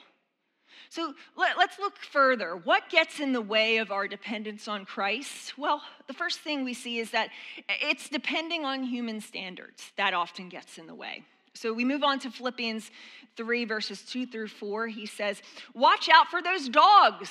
So 0.90 1.14
let, 1.36 1.58
us 1.58 1.78
look 1.80 1.98
further. 1.98 2.56
What 2.56 2.90
gets 2.90 3.20
in 3.20 3.34
the 3.34 3.42
way 3.42 3.78
of 3.78 3.92
our 3.92 4.08
dependence 4.08 4.68
on 4.68 4.86
Christ? 4.86 5.58
Well, 5.58 5.84
the 6.08 6.14
first 6.14 6.40
thing 6.40 6.64
we 6.64 6.74
see 6.74 6.98
is 6.98 7.12
that 7.12 7.30
it's 7.68 8.10
depending 8.10 8.66
on 8.66 8.84
human 8.84 9.22
standards. 9.22 9.92
That 9.98 10.14
often 10.14 10.50
gets 10.50 10.78
in 10.78 10.88
the 10.88 10.96
way. 10.96 11.26
So 11.60 11.74
we 11.74 11.84
move 11.84 12.06
on 12.06 12.20
to 12.20 12.32
Philippians 12.32 12.90
3, 13.36 13.66
verses 13.66 14.02
2 14.04 14.28
through 14.28 14.48
4. 14.48 14.88
He 14.88 15.06
says, 15.06 15.42
Watch 15.74 16.08
out 16.08 16.28
for 16.28 16.42
those 16.42 16.70
dogs. 16.70 17.30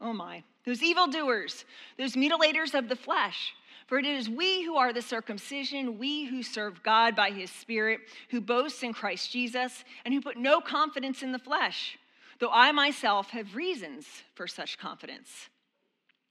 Oh 0.00 0.12
my, 0.12 0.42
those 0.66 0.82
evildoers, 0.82 1.64
those 1.96 2.14
mutilators 2.14 2.76
of 2.76 2.88
the 2.88 2.96
flesh. 2.96 3.54
For 3.86 3.96
it 3.96 4.04
is 4.04 4.28
we 4.28 4.64
who 4.64 4.74
are 4.76 4.92
the 4.92 5.00
circumcision, 5.00 5.96
we 5.96 6.24
who 6.24 6.42
serve 6.42 6.82
God 6.82 7.14
by 7.14 7.30
his 7.30 7.52
Spirit, 7.52 8.00
who 8.30 8.40
boast 8.40 8.82
in 8.82 8.92
Christ 8.92 9.30
Jesus, 9.30 9.84
and 10.04 10.12
who 10.12 10.20
put 10.20 10.36
no 10.36 10.60
confidence 10.60 11.22
in 11.22 11.30
the 11.30 11.38
flesh, 11.38 11.96
though 12.40 12.50
I 12.52 12.72
myself 12.72 13.30
have 13.30 13.54
reasons 13.54 14.06
for 14.34 14.48
such 14.48 14.76
confidence. 14.76 15.50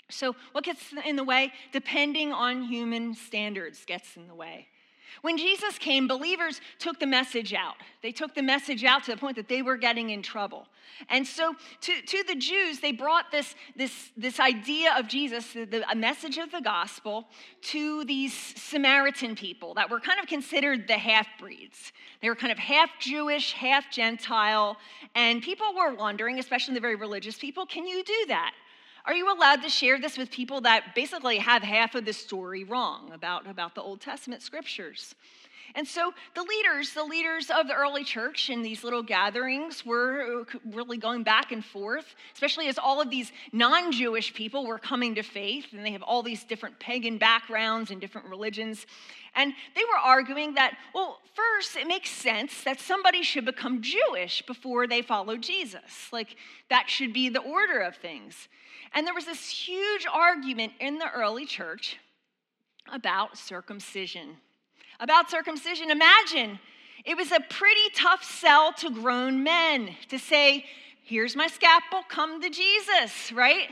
So, 0.10 0.36
what 0.52 0.66
gets 0.66 0.94
in 1.06 1.16
the 1.16 1.24
way? 1.24 1.54
Depending 1.72 2.34
on 2.34 2.64
human 2.64 3.16
standards 3.16 3.86
gets 3.86 4.18
in 4.18 4.28
the 4.28 4.36
way. 4.36 4.68
When 5.22 5.38
Jesus 5.38 5.78
came, 5.78 6.08
believers 6.08 6.62
took 6.80 7.00
the 7.00 7.08
message 7.08 7.54
out. 7.54 7.76
They 8.02 8.12
took 8.12 8.36
the 8.36 8.42
message 8.42 8.84
out 8.84 9.04
to 9.06 9.12
the 9.12 9.18
point 9.18 9.36
that 9.36 9.48
they 9.48 9.62
were 9.62 9.78
getting 9.78 10.10
in 10.12 10.22
trouble. 10.22 10.68
And 11.10 11.28
so 11.28 11.54
to, 11.82 12.02
to 12.02 12.24
the 12.24 12.36
Jews, 12.36 12.80
they 12.80 12.92
brought 12.92 13.32
this, 13.32 13.56
this, 13.76 14.12
this 14.16 14.40
idea 14.40 14.96
of 14.98 15.08
Jesus, 15.08 15.54
the, 15.54 15.84
a 15.90 15.96
message 15.96 16.38
of 16.38 16.52
the 16.52 16.62
gospel, 16.62 17.28
to 17.64 18.04
these 18.06 18.34
Samaritan 18.34 19.36
people 19.36 19.74
that 19.76 19.90
were 19.90 20.00
kind 20.00 20.20
of 20.20 20.28
considered 20.28 20.88
the 20.88 20.98
half 20.98 21.28
breeds. 21.40 21.92
They 22.22 22.30
were 22.30 22.36
kind 22.36 22.52
of 22.52 22.58
half 22.58 22.90
Jewish, 23.00 23.54
half 23.54 23.92
Gentile. 23.92 24.78
And 25.16 25.42
people 25.42 25.74
were 25.76 25.94
wondering, 25.94 26.40
especially 26.40 26.74
the 26.74 26.80
very 26.80 26.96
religious 26.96 27.38
people, 27.38 27.66
can 27.66 27.86
you 27.86 28.04
do 28.04 28.26
that? 28.30 28.54
Are 29.08 29.14
you 29.14 29.34
allowed 29.34 29.62
to 29.62 29.70
share 29.70 30.02
this 30.02 30.18
with 30.18 30.30
people 30.30 30.60
that 30.62 30.94
basically 30.94 31.38
have 31.38 31.64
half 31.64 31.96
of 31.96 32.04
the 32.04 32.12
story 32.12 32.66
wrong 32.66 33.10
about, 33.14 33.50
about 33.50 33.74
the 33.74 33.82
Old 33.82 34.02
Testament 34.02 34.42
scriptures? 34.42 35.16
And 35.76 35.88
so 35.88 36.12
the 36.36 36.44
leaders, 36.44 36.92
the 36.92 37.06
leaders 37.06 37.50
of 37.50 37.70
the 37.70 37.74
early 37.74 38.04
church 38.04 38.50
in 38.50 38.62
these 38.64 38.84
little 38.84 39.02
gatherings 39.04 39.86
were 39.86 40.46
really 40.66 40.98
going 40.98 41.24
back 41.24 41.54
and 41.54 41.64
forth, 41.64 42.16
especially 42.34 42.68
as 42.68 42.78
all 42.78 43.00
of 43.00 43.10
these 43.10 43.32
non 43.54 43.94
Jewish 43.94 44.34
people 44.34 44.66
were 44.66 44.80
coming 44.80 45.16
to 45.16 45.24
faith 45.24 45.68
and 45.72 45.86
they 45.86 45.92
have 45.92 46.04
all 46.04 46.22
these 46.22 46.44
different 46.44 46.78
pagan 46.78 47.18
backgrounds 47.18 47.92
and 47.92 48.02
different 48.02 48.28
religions. 48.28 48.86
And 49.36 49.54
they 49.74 49.84
were 49.86 50.00
arguing 50.04 50.56
that, 50.56 50.76
well, 50.94 51.22
first, 51.34 51.78
it 51.78 51.88
makes 51.88 52.10
sense 52.10 52.64
that 52.64 52.82
somebody 52.82 53.24
should 53.24 53.46
become 53.46 53.82
Jewish 53.82 54.42
before 54.46 54.86
they 54.86 55.02
follow 55.02 55.38
Jesus. 55.38 56.10
Like, 56.12 56.36
that 56.70 56.90
should 56.90 57.14
be 57.14 57.30
the 57.30 57.42
order 57.42 57.80
of 57.80 57.96
things. 57.96 58.50
And 58.94 59.06
there 59.06 59.14
was 59.14 59.26
this 59.26 59.50
huge 59.50 60.06
argument 60.12 60.74
in 60.80 60.98
the 60.98 61.10
early 61.12 61.46
church 61.46 61.98
about 62.92 63.38
circumcision. 63.38 64.38
About 65.00 65.30
circumcision. 65.30 65.92
Imagine 65.92 66.60
it 67.06 67.16
was 67.16 67.32
a 67.32 67.40
pretty 67.50 67.90
tough 67.96 68.24
sell 68.24 68.74
to 68.74 68.90
grown 68.90 69.44
men 69.44 69.96
to 70.10 70.18
say, 70.18 70.66
here's 71.04 71.36
my 71.36 71.48
scalpel, 71.48 72.04
come 72.10 72.42
to 72.42 72.50
Jesus, 72.50 73.32
right? 73.32 73.70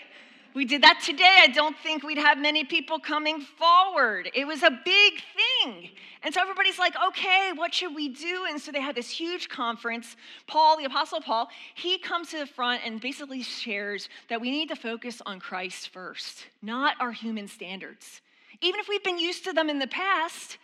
We 0.55 0.63
did 0.63 0.83
that 0.83 1.01
today, 1.05 1.39
I 1.41 1.47
don't 1.47 1.77
think 1.77 2.01
we'd 2.01 2.17
have 2.17 2.37
many 2.37 2.63
people 2.63 2.97
coming 2.97 3.41
forward. 3.41 4.31
It 4.33 4.47
was 4.47 4.63
a 4.63 4.71
big 4.71 5.13
thing. 5.35 5.89
And 6.23 6.33
so 6.33 6.41
everybody's 6.41 6.79
like, 6.79 6.95
okay, 7.09 7.51
what 7.53 7.73
should 7.73 7.93
we 7.93 8.07
do? 8.07 8.45
And 8.49 8.59
so 8.59 8.71
they 8.71 8.79
had 8.79 8.95
this 8.95 9.09
huge 9.09 9.49
conference. 9.49 10.15
Paul, 10.47 10.77
the 10.77 10.85
Apostle 10.85 11.19
Paul, 11.19 11.49
he 11.75 11.97
comes 11.97 12.29
to 12.29 12.39
the 12.39 12.45
front 12.45 12.81
and 12.85 13.01
basically 13.01 13.43
shares 13.43 14.07
that 14.29 14.39
we 14.39 14.49
need 14.49 14.69
to 14.69 14.75
focus 14.77 15.21
on 15.25 15.41
Christ 15.41 15.89
first, 15.89 16.45
not 16.61 16.95
our 17.01 17.11
human 17.11 17.49
standards. 17.49 18.21
Even 18.61 18.79
if 18.79 18.87
we've 18.87 19.03
been 19.03 19.19
used 19.19 19.43
to 19.43 19.51
them 19.51 19.69
in 19.69 19.79
the 19.79 19.87
past, 19.87 20.57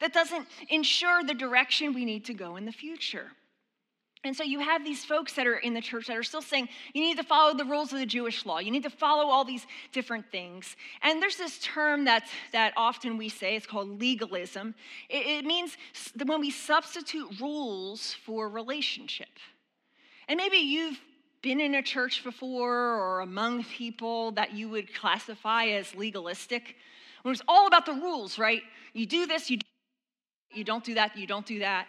that 0.00 0.12
doesn't 0.12 0.46
ensure 0.68 1.22
the 1.22 1.34
direction 1.34 1.94
we 1.94 2.04
need 2.04 2.24
to 2.24 2.34
go 2.34 2.56
in 2.56 2.64
the 2.64 2.72
future. 2.72 3.30
And 4.26 4.36
so 4.36 4.42
you 4.42 4.60
have 4.60 4.84
these 4.84 5.04
folks 5.04 5.32
that 5.34 5.46
are 5.46 5.56
in 5.56 5.74
the 5.74 5.80
church 5.80 6.08
that 6.08 6.16
are 6.16 6.22
still 6.22 6.42
saying 6.42 6.68
you 6.92 7.02
need 7.02 7.16
to 7.16 7.22
follow 7.22 7.54
the 7.54 7.64
rules 7.64 7.92
of 7.92 7.98
the 7.98 8.06
Jewish 8.06 8.44
law. 8.44 8.58
You 8.58 8.70
need 8.70 8.82
to 8.82 8.90
follow 8.90 9.26
all 9.30 9.44
these 9.44 9.66
different 9.92 10.30
things. 10.30 10.76
And 11.02 11.22
there's 11.22 11.36
this 11.36 11.58
term 11.58 12.04
that, 12.04 12.24
that 12.52 12.72
often 12.76 13.16
we 13.16 13.28
say, 13.28 13.56
it's 13.56 13.66
called 13.66 14.00
legalism. 14.00 14.74
It, 15.08 15.26
it 15.26 15.44
means 15.44 15.76
that 16.16 16.26
when 16.26 16.40
we 16.40 16.50
substitute 16.50 17.40
rules 17.40 18.14
for 18.24 18.48
relationship. 18.48 19.28
And 20.28 20.36
maybe 20.36 20.56
you've 20.56 21.00
been 21.42 21.60
in 21.60 21.76
a 21.76 21.82
church 21.82 22.24
before 22.24 22.74
or 22.74 23.20
among 23.20 23.64
people 23.64 24.32
that 24.32 24.52
you 24.52 24.68
would 24.68 24.92
classify 24.94 25.66
as 25.66 25.94
legalistic. 25.94 26.74
When 27.22 27.32
it's 27.32 27.42
all 27.46 27.66
about 27.66 27.86
the 27.86 27.92
rules, 27.92 28.38
right? 28.38 28.62
You 28.92 29.06
do 29.06 29.26
this, 29.26 29.50
you, 29.50 29.58
you 30.52 30.64
don't 30.64 30.82
do 30.82 30.94
that, 30.94 31.16
you 31.16 31.26
don't 31.26 31.46
do 31.46 31.60
that 31.60 31.86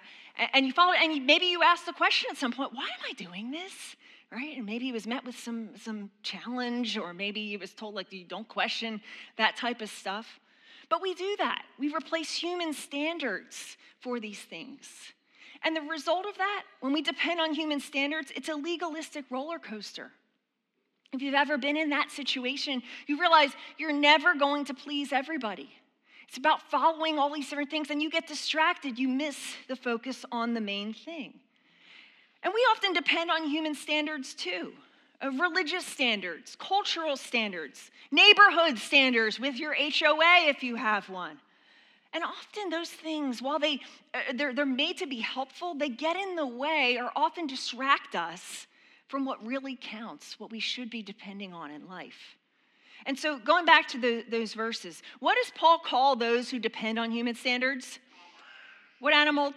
and 0.53 0.65
you 0.65 0.73
follow 0.73 0.93
and 0.93 1.25
maybe 1.25 1.45
you 1.45 1.63
ask 1.63 1.85
the 1.85 1.93
question 1.93 2.29
at 2.31 2.37
some 2.37 2.51
point 2.51 2.73
why 2.73 2.83
am 2.83 3.09
i 3.09 3.13
doing 3.13 3.51
this? 3.51 3.95
Right? 4.29 4.57
And 4.57 4.65
maybe 4.65 4.85
he 4.85 4.91
was 4.91 5.07
met 5.07 5.25
with 5.25 5.39
some 5.39 5.69
some 5.77 6.09
challenge 6.21 6.97
or 6.97 7.13
maybe 7.13 7.47
he 7.47 7.57
was 7.57 7.73
told 7.73 7.95
like 7.95 8.11
you 8.11 8.25
don't 8.25 8.47
question 8.47 9.01
that 9.37 9.55
type 9.55 9.81
of 9.81 9.89
stuff. 9.89 10.39
But 10.89 11.01
we 11.01 11.13
do 11.13 11.35
that. 11.39 11.63
We 11.77 11.93
replace 11.93 12.33
human 12.33 12.73
standards 12.73 13.77
for 13.99 14.19
these 14.19 14.39
things. 14.39 14.87
And 15.63 15.75
the 15.75 15.81
result 15.81 16.25
of 16.25 16.37
that 16.37 16.63
when 16.81 16.93
we 16.93 17.01
depend 17.01 17.39
on 17.39 17.53
human 17.53 17.79
standards 17.79 18.31
it's 18.35 18.49
a 18.49 18.55
legalistic 18.55 19.25
roller 19.29 19.59
coaster. 19.59 20.11
If 21.13 21.21
you've 21.21 21.35
ever 21.35 21.57
been 21.57 21.77
in 21.77 21.89
that 21.89 22.11
situation 22.11 22.83
you 23.07 23.19
realize 23.19 23.51
you're 23.77 23.93
never 23.93 24.35
going 24.35 24.65
to 24.65 24.73
please 24.73 25.13
everybody 25.13 25.71
It's 26.27 26.37
about 26.37 26.61
following 26.69 27.17
all 27.17 27.33
these 27.33 27.49
different 27.49 27.71
things, 27.71 27.89
and 27.89 28.01
you 28.01 28.09
get 28.09 28.27
distracted. 28.27 28.99
You 28.99 29.07
miss 29.07 29.37
the 29.67 29.75
focus 29.75 30.25
on 30.31 30.53
the 30.53 30.61
main 30.61 30.93
thing. 30.93 31.33
And 32.43 32.53
we 32.53 32.59
often 32.71 32.93
depend 32.93 33.31
on 33.31 33.49
human 33.49 33.75
standards 33.75 34.33
too 34.33 34.73
of 35.21 35.39
religious 35.39 35.85
standards, 35.85 36.55
cultural 36.59 37.17
standards, 37.17 37.89
neighborhood 38.11 38.77
standards 38.77 39.39
with 39.39 39.55
your 39.55 39.73
HOA 39.73 40.47
if 40.47 40.61
you 40.61 40.75
have 40.75 41.09
one. 41.09 41.39
And 42.13 42.23
often 42.23 42.69
those 42.69 42.89
things, 42.89 43.41
while 43.41 43.59
they, 43.59 43.81
uh, 44.13 44.19
they're, 44.35 44.53
they're 44.53 44.65
made 44.65 44.97
to 44.97 45.07
be 45.07 45.19
helpful, 45.19 45.73
they 45.73 45.89
get 45.89 46.15
in 46.15 46.35
the 46.35 46.45
way 46.47 46.97
or 46.99 47.11
often 47.15 47.47
distract 47.47 48.15
us 48.15 48.67
from 49.07 49.25
what 49.25 49.45
really 49.45 49.77
counts, 49.79 50.39
what 50.39 50.51
we 50.51 50.59
should 50.59 50.89
be 50.89 51.01
depending 51.01 51.53
on 51.53 51.71
in 51.71 51.87
life. 51.87 52.36
And 53.07 53.17
so, 53.17 53.39
going 53.39 53.65
back 53.65 53.87
to 53.89 53.97
the, 53.97 54.23
those 54.29 54.53
verses, 54.53 55.01
what 55.19 55.35
does 55.41 55.51
Paul 55.55 55.79
call 55.79 56.15
those 56.15 56.49
who 56.49 56.59
depend 56.59 56.99
on 56.99 57.09
human 57.09 57.33
standards? 57.33 57.99
What 58.99 59.13
animal 59.13 59.53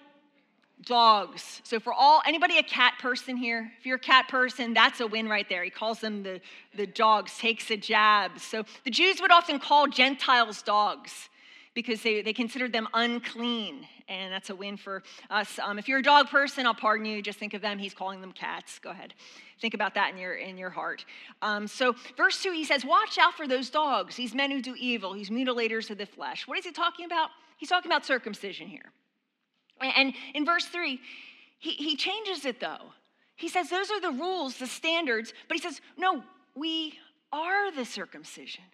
dogs. 0.85 1.61
So 1.65 1.79
for 1.79 1.93
all 1.93 2.23
anybody 2.27 2.59
a 2.59 2.63
cat 2.63 2.95
person 3.01 3.37
here, 3.37 3.71
if 3.79 3.87
you're 3.87 3.97
a 3.97 3.99
cat 3.99 4.29
person, 4.29 4.73
that's 4.73 5.01
a 5.01 5.07
win 5.07 5.29
right 5.29 5.49
there. 5.49 5.63
He 5.65 5.71
calls 5.71 6.01
them 6.01 6.23
the, 6.23 6.41
the 6.75 6.87
dogs, 6.87 7.37
takes 7.39 7.71
a 7.71 7.77
jab. 7.77 8.39
So 8.39 8.65
the 8.85 8.91
Jews 8.91 9.21
would 9.21 9.31
often 9.31 9.59
call 9.59 9.87
Gentiles 9.87 10.63
dogs 10.63 11.29
because 11.75 12.03
they, 12.03 12.23
they 12.23 12.33
considered 12.33 12.73
them 12.73 12.89
unclean. 12.95 13.87
And 14.11 14.33
that's 14.33 14.51
a 14.51 14.55
win 14.55 14.77
for 14.77 15.03
us. 15.31 15.59
Um, 15.65 15.79
if 15.79 15.89
you're 15.89 16.01
a 16.01 16.03
dog 16.03 16.29
person, 16.29 16.67
I'll 16.67 16.75
pardon 16.75 17.07
you. 17.07 17.23
Just 17.23 17.39
think 17.39 17.55
of 17.55 17.63
them. 17.63 17.79
He's 17.79 17.95
calling 17.95 18.21
them 18.21 18.33
cats. 18.33 18.79
Go 18.81 18.91
ahead. 18.91 19.15
Think 19.61 19.73
about 19.73 19.95
that 19.95 20.13
in 20.13 20.19
your, 20.19 20.35
in 20.35 20.59
your 20.59 20.71
heart. 20.71 21.05
Um, 21.43 21.69
so, 21.69 21.95
verse 22.17 22.43
2, 22.43 22.51
he 22.51 22.65
says, 22.65 22.85
Watch 22.85 23.19
out 23.19 23.35
for 23.35 23.47
those 23.47 23.71
dogs, 23.71 24.17
these 24.17 24.35
men 24.35 24.51
who 24.51 24.61
do 24.61 24.75
evil, 24.77 25.15
these 25.15 25.31
mutilators 25.31 25.91
of 25.91 25.99
the 25.99 26.07
flesh. 26.07 26.49
What 26.49 26.59
is 26.59 26.65
he 26.65 26.73
talking 26.73 27.07
about? 27.07 27.31
He's 27.57 27.69
talking 27.69 27.91
about 27.91 28.05
circumcision 28.05 28.67
here. 28.67 28.91
And 29.81 30.13
in 30.35 30.45
verse 30.45 30.67
3, 30.67 30.99
he, 31.59 31.71
he 31.71 31.97
changes 31.97 32.45
it 32.45 32.59
though. 32.59 32.93
He 33.37 33.49
says, 33.49 33.71
Those 33.71 33.91
are 33.91 34.01
the 34.01 34.11
rules, 34.11 34.57
the 34.57 34.67
standards, 34.67 35.33
but 35.47 35.57
he 35.57 35.63
says, 35.63 35.81
No, 35.97 36.25
we 36.55 36.99
are 37.33 37.71
the 37.71 37.85
circumcision. 37.85 38.65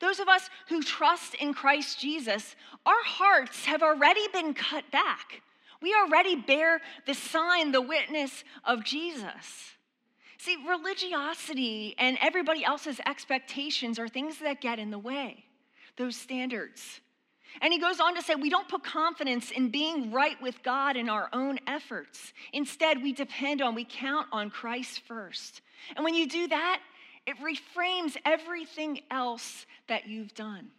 Those 0.00 0.20
of 0.20 0.28
us 0.28 0.48
who 0.68 0.82
trust 0.82 1.34
in 1.34 1.54
Christ 1.54 1.98
Jesus, 1.98 2.56
our 2.84 3.04
hearts 3.04 3.64
have 3.66 3.82
already 3.82 4.26
been 4.32 4.54
cut 4.54 4.90
back. 4.90 5.42
We 5.80 5.94
already 5.94 6.36
bear 6.36 6.80
the 7.06 7.14
sign, 7.14 7.72
the 7.72 7.80
witness 7.80 8.44
of 8.64 8.84
Jesus. 8.84 9.74
See, 10.38 10.56
religiosity 10.68 11.94
and 11.98 12.18
everybody 12.20 12.64
else's 12.64 13.00
expectations 13.06 13.98
are 13.98 14.08
things 14.08 14.38
that 14.40 14.60
get 14.60 14.78
in 14.78 14.90
the 14.90 14.98
way, 14.98 15.44
those 15.96 16.16
standards. 16.16 17.00
And 17.62 17.72
he 17.72 17.78
goes 17.78 18.00
on 18.00 18.14
to 18.16 18.22
say, 18.22 18.34
we 18.34 18.50
don't 18.50 18.68
put 18.68 18.82
confidence 18.82 19.50
in 19.50 19.70
being 19.70 20.10
right 20.10 20.40
with 20.42 20.62
God 20.62 20.96
in 20.96 21.08
our 21.08 21.28
own 21.32 21.58
efforts. 21.66 22.32
Instead, 22.52 23.02
we 23.02 23.12
depend 23.12 23.62
on, 23.62 23.74
we 23.74 23.86
count 23.88 24.26
on 24.32 24.50
Christ 24.50 25.02
first. 25.06 25.62
And 25.96 26.04
when 26.04 26.14
you 26.14 26.26
do 26.28 26.48
that, 26.48 26.80
it 27.26 27.36
reframes 27.38 28.16
everything 28.24 29.00
else 29.10 29.66
that 29.88 30.06
you've 30.06 30.34
done. 30.34 30.70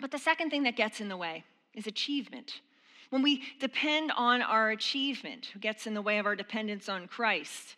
But 0.00 0.10
the 0.10 0.18
second 0.18 0.50
thing 0.50 0.64
that 0.64 0.76
gets 0.76 1.00
in 1.00 1.08
the 1.08 1.16
way 1.16 1.44
is 1.74 1.86
achievement. 1.86 2.60
When 3.10 3.22
we 3.22 3.42
depend 3.60 4.12
on 4.16 4.42
our 4.42 4.70
achievement, 4.70 5.52
gets 5.60 5.86
in 5.86 5.94
the 5.94 6.02
way 6.02 6.18
of 6.18 6.26
our 6.26 6.36
dependence 6.36 6.88
on 6.88 7.06
Christ. 7.06 7.76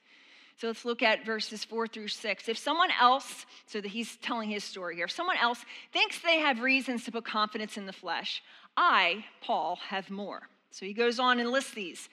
So 0.57 0.67
let's 0.67 0.85
look 0.85 1.03
at 1.03 1.25
verses 1.25 1.65
four 1.65 1.87
through 1.87 2.09
six. 2.09 2.49
If 2.49 2.59
someone 2.59 2.91
else, 3.01 3.47
so 3.67 3.81
that 3.81 3.89
he's 3.89 4.17
telling 4.17 4.51
his 4.51 4.65
story 4.65 4.97
here, 4.97 5.05
if 5.05 5.13
someone 5.13 5.37
else 5.37 5.65
thinks 5.93 6.21
they 6.21 6.39
have 6.41 6.61
reasons 6.61 7.05
to 7.05 7.13
put 7.13 7.25
confidence 7.25 7.77
in 7.77 7.87
the 7.87 7.93
flesh, 7.93 8.43
I, 8.77 9.25
Paul, 9.41 9.77
have 9.89 10.11
more. 10.11 10.49
So 10.71 10.85
he 10.85 10.93
goes 10.93 11.21
on 11.21 11.39
and 11.39 11.51
lists 11.51 11.73
these 11.73 12.09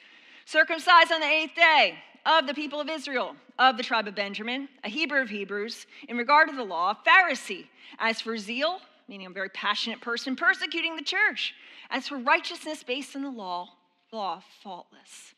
circumcised 0.46 1.12
on 1.12 1.22
the 1.22 1.28
eighth 1.28 1.56
day 1.56 1.98
of 2.26 2.48
the 2.48 2.54
people 2.54 2.80
of 2.82 2.90
Israel, 2.90 3.36
of 3.60 3.78
the 3.78 3.84
tribe 3.84 4.08
of 4.08 4.16
Benjamin, 4.16 4.68
a 4.84 4.90
Hebrew 4.90 5.22
of 5.22 5.30
Hebrews, 5.30 5.86
in 6.10 6.18
regard 6.18 6.50
to 6.50 6.56
the 6.56 6.64
law, 6.64 6.98
Pharisee. 7.06 7.68
As 8.00 8.22
for 8.22 8.38
zeal, 8.38 8.80
meaning 9.08 9.28
a 9.28 9.30
very 9.30 9.50
passionate 9.50 10.02
person, 10.02 10.36
persecuting 10.36 10.96
the 10.96 11.04
church. 11.04 11.54
As 11.90 12.08
for 12.08 12.18
righteousness 12.18 12.84
based 12.84 13.16
on 13.16 13.22
the 13.22 13.30
law, 13.30 13.70
law, 14.12 14.42
faultless. 14.64 15.36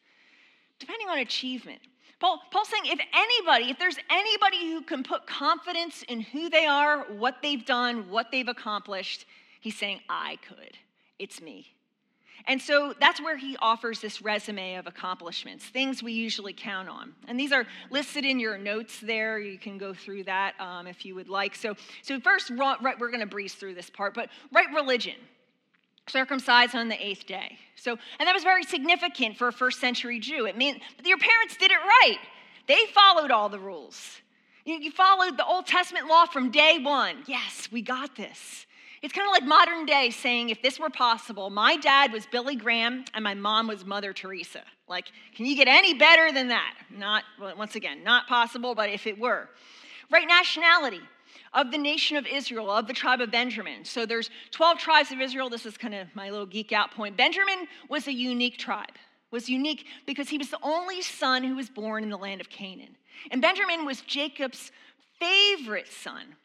Depending 0.79 1.09
on 1.09 1.19
achievement, 1.19 1.79
Paul, 2.19 2.41
Paul's 2.51 2.69
saying 2.69 2.85
if 2.85 2.99
anybody, 3.13 3.69
if 3.69 3.77
there's 3.77 3.97
anybody 4.09 4.71
who 4.71 4.81
can 4.81 5.03
put 5.03 5.27
confidence 5.27 6.03
in 6.07 6.21
who 6.21 6.49
they 6.49 6.65
are, 6.65 7.03
what 7.11 7.37
they've 7.41 7.63
done, 7.63 8.09
what 8.09 8.31
they've 8.31 8.47
accomplished, 8.47 9.25
he's 9.59 9.77
saying, 9.77 9.99
I 10.09 10.37
could. 10.47 10.77
It's 11.19 11.41
me. 11.41 11.76
And 12.47 12.61
so 12.61 12.93
that's 12.97 13.21
where 13.21 13.35
he 13.35 13.57
offers 13.57 13.99
this 13.99 14.21
resume 14.21 14.75
of 14.75 14.87
accomplishments, 14.87 15.65
things 15.65 16.01
we 16.01 16.13
usually 16.13 16.53
count 16.53 16.87
on. 16.87 17.13
And 17.27 17.37
these 17.37 17.51
are 17.51 17.65
listed 17.89 18.23
in 18.23 18.39
your 18.39 18.57
notes 18.57 18.99
there. 19.01 19.37
You 19.37 19.59
can 19.59 19.77
go 19.77 19.93
through 19.93 20.23
that 20.23 20.53
um, 20.59 20.87
if 20.87 21.05
you 21.05 21.13
would 21.15 21.27
like. 21.27 21.55
So, 21.55 21.75
so 22.01 22.21
first, 22.21 22.49
right, 22.49 22.97
we're 22.99 23.11
going 23.11 23.19
to 23.19 23.25
breeze 23.25 23.53
through 23.53 23.73
this 23.73 23.89
part, 23.89 24.13
but 24.13 24.29
right 24.53 24.67
religion 24.73 25.15
circumcised 26.07 26.73
on 26.73 26.87
the 26.87 27.05
eighth 27.05 27.25
day. 27.25 27.57
So, 27.75 27.97
and 28.19 28.27
that 28.27 28.33
was 28.33 28.43
very 28.43 28.63
significant 28.63 29.37
for 29.37 29.49
a 29.49 29.53
first 29.53 29.81
century 29.81 30.19
Jew. 30.19 30.45
It 30.45 30.57
meant 30.57 30.81
your 31.03 31.17
parents 31.17 31.57
did 31.57 31.71
it 31.71 31.79
right. 31.79 32.17
They 32.67 32.85
followed 32.93 33.29
all 33.29 33.49
the 33.49 33.59
rules. 33.59 34.21
You, 34.63 34.75
you 34.75 34.91
followed 34.91 35.37
the 35.37 35.45
Old 35.45 35.65
Testament 35.65 36.07
law 36.07 36.25
from 36.25 36.49
day 36.51 36.79
one. 36.81 37.17
Yes, 37.27 37.69
we 37.71 37.81
got 37.81 38.15
this. 38.15 38.65
It's 39.01 39.13
kind 39.13 39.27
of 39.27 39.31
like 39.31 39.43
modern 39.43 39.85
day 39.85 40.09
saying, 40.09 40.49
if 40.49 40.61
this 40.61 40.79
were 40.79 40.89
possible, 40.89 41.49
my 41.49 41.77
dad 41.77 42.11
was 42.11 42.25
Billy 42.25 42.55
Graham 42.55 43.05
and 43.13 43.23
my 43.23 43.33
mom 43.33 43.67
was 43.67 43.85
Mother 43.85 44.11
Teresa. 44.11 44.63
Like, 44.87 45.11
can 45.35 45.45
you 45.45 45.55
get 45.55 45.67
any 45.67 45.93
better 45.93 46.31
than 46.31 46.47
that? 46.47 46.73
Not, 46.89 47.23
once 47.39 47.75
again, 47.75 48.03
not 48.03 48.27
possible, 48.27 48.73
but 48.73 48.89
if 48.89 49.05
it 49.05 49.19
were. 49.19 49.49
Right 50.09 50.27
nationality 50.27 51.01
of 51.53 51.71
the 51.71 51.77
nation 51.77 52.17
of 52.17 52.25
Israel, 52.25 52.71
of 52.71 52.87
the 52.87 52.93
tribe 52.93 53.21
of 53.21 53.31
Benjamin. 53.31 53.85
So 53.85 54.05
there's 54.05 54.29
12 54.51 54.79
tribes 54.79 55.11
of 55.11 55.19
Israel. 55.19 55.49
This 55.49 55.65
is 55.65 55.77
kind 55.77 55.93
of 55.93 56.07
my 56.15 56.29
little 56.29 56.45
geek 56.45 56.71
out 56.71 56.91
point. 56.91 57.17
Benjamin 57.17 57.67
was 57.89 58.07
a 58.07 58.13
unique 58.13 58.57
tribe. 58.57 58.95
Was 59.29 59.49
unique 59.49 59.85
because 60.05 60.29
he 60.29 60.37
was 60.37 60.49
the 60.49 60.59
only 60.63 61.01
son 61.01 61.43
who 61.43 61.55
was 61.55 61.69
born 61.69 62.03
in 62.03 62.09
the 62.09 62.17
land 62.17 62.39
of 62.39 62.49
Canaan. 62.49 62.95
And 63.29 63.41
Benjamin 63.41 63.85
was 63.85 64.01
Jacob's 64.01 64.71
favorite 65.19 65.89
son. 65.89 66.35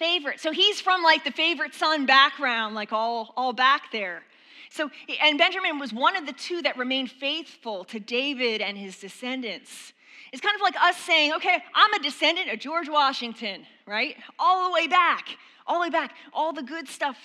Favorite. 0.00 0.40
So 0.40 0.50
he's 0.50 0.80
from 0.80 1.02
like 1.02 1.24
the 1.24 1.30
favorite 1.30 1.74
son 1.74 2.06
background, 2.06 2.74
like 2.74 2.90
all, 2.90 3.34
all 3.36 3.52
back 3.52 3.92
there. 3.92 4.22
So, 4.70 4.90
and 5.22 5.36
Benjamin 5.36 5.78
was 5.78 5.92
one 5.92 6.16
of 6.16 6.24
the 6.24 6.32
two 6.32 6.62
that 6.62 6.78
remained 6.78 7.10
faithful 7.10 7.84
to 7.84 8.00
David 8.00 8.62
and 8.62 8.78
his 8.78 8.98
descendants. 8.98 9.92
It's 10.32 10.40
kind 10.40 10.54
of 10.54 10.62
like 10.62 10.74
us 10.80 10.96
saying, 10.96 11.34
okay, 11.34 11.62
I'm 11.74 11.92
a 11.92 12.02
descendant 12.02 12.50
of 12.50 12.58
George 12.58 12.88
Washington, 12.88 13.66
right? 13.86 14.16
All 14.38 14.70
the 14.70 14.72
way 14.72 14.86
back, 14.86 15.36
all 15.66 15.74
the 15.74 15.82
way 15.82 15.90
back, 15.90 16.14
all 16.32 16.54
the 16.54 16.62
good 16.62 16.88
stuff. 16.88 17.18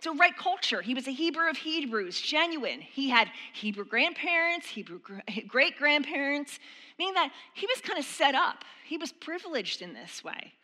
So, 0.00 0.16
right 0.16 0.36
culture. 0.36 0.82
He 0.82 0.94
was 0.94 1.06
a 1.06 1.12
Hebrew 1.12 1.48
of 1.48 1.56
Hebrews, 1.56 2.20
genuine. 2.20 2.80
He 2.80 3.10
had 3.10 3.28
Hebrew 3.52 3.84
grandparents, 3.84 4.66
Hebrew 4.66 4.98
great 5.46 5.78
grandparents, 5.78 6.58
meaning 6.98 7.14
that 7.14 7.30
he 7.54 7.66
was 7.66 7.80
kind 7.80 7.96
of 7.96 8.04
set 8.04 8.34
up. 8.34 8.64
He 8.84 8.96
was 8.96 9.12
privileged 9.12 9.82
in 9.82 9.94
this 9.94 10.24
way. 10.24 10.54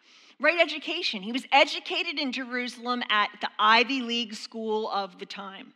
Right 0.41 0.61
education. 0.61 1.23
He 1.23 1.33
was 1.33 1.45
educated 1.51 2.19
in 2.19 2.31
Jerusalem 2.31 3.03
at 3.11 3.31
the 3.41 3.49
Ivy 3.59 4.03
League 4.03 4.35
school 4.35 4.89
of 4.89 5.19
the 5.19 5.27
time. 5.27 5.75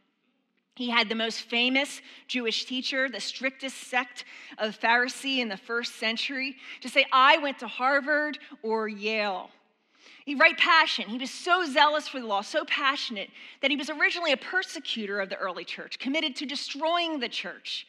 He 0.77 0.89
had 0.89 1.09
the 1.09 1.15
most 1.15 1.43
famous 1.43 2.01
Jewish 2.29 2.65
teacher, 2.65 3.09
the 3.09 3.21
strictest 3.21 3.77
sect 3.89 4.25
of 4.59 4.79
Pharisee 4.79 5.39
in 5.39 5.49
the 5.49 5.57
first 5.57 5.97
century, 5.97 6.57
to 6.81 6.89
say, 6.89 7.05
I 7.13 7.39
went 7.39 7.59
to 7.59 7.67
Harvard 7.67 8.39
or 8.63 8.89
Yale. 8.89 9.51
He 10.25 10.37
right 10.37 10.57
passion. 10.57 11.09
He 11.09 11.19
was 11.19 11.31
so 11.31 11.65
zealous 11.65 12.07
for 12.07 12.21
the 12.21 12.27
law, 12.27 12.41
so 12.41 12.65
passionate, 12.65 13.31
that 13.61 13.71
he 13.71 13.77
was 13.77 13.91
originally 13.91 14.33
a 14.33 14.37
persecutor 14.37 15.21
of 15.21 15.29
the 15.29 15.37
early 15.37 15.65
church, 15.65 15.99
committed 15.99 16.37
to 16.37 16.47
destroying 16.47 17.19
the 17.19 17.29
church. 17.29 17.87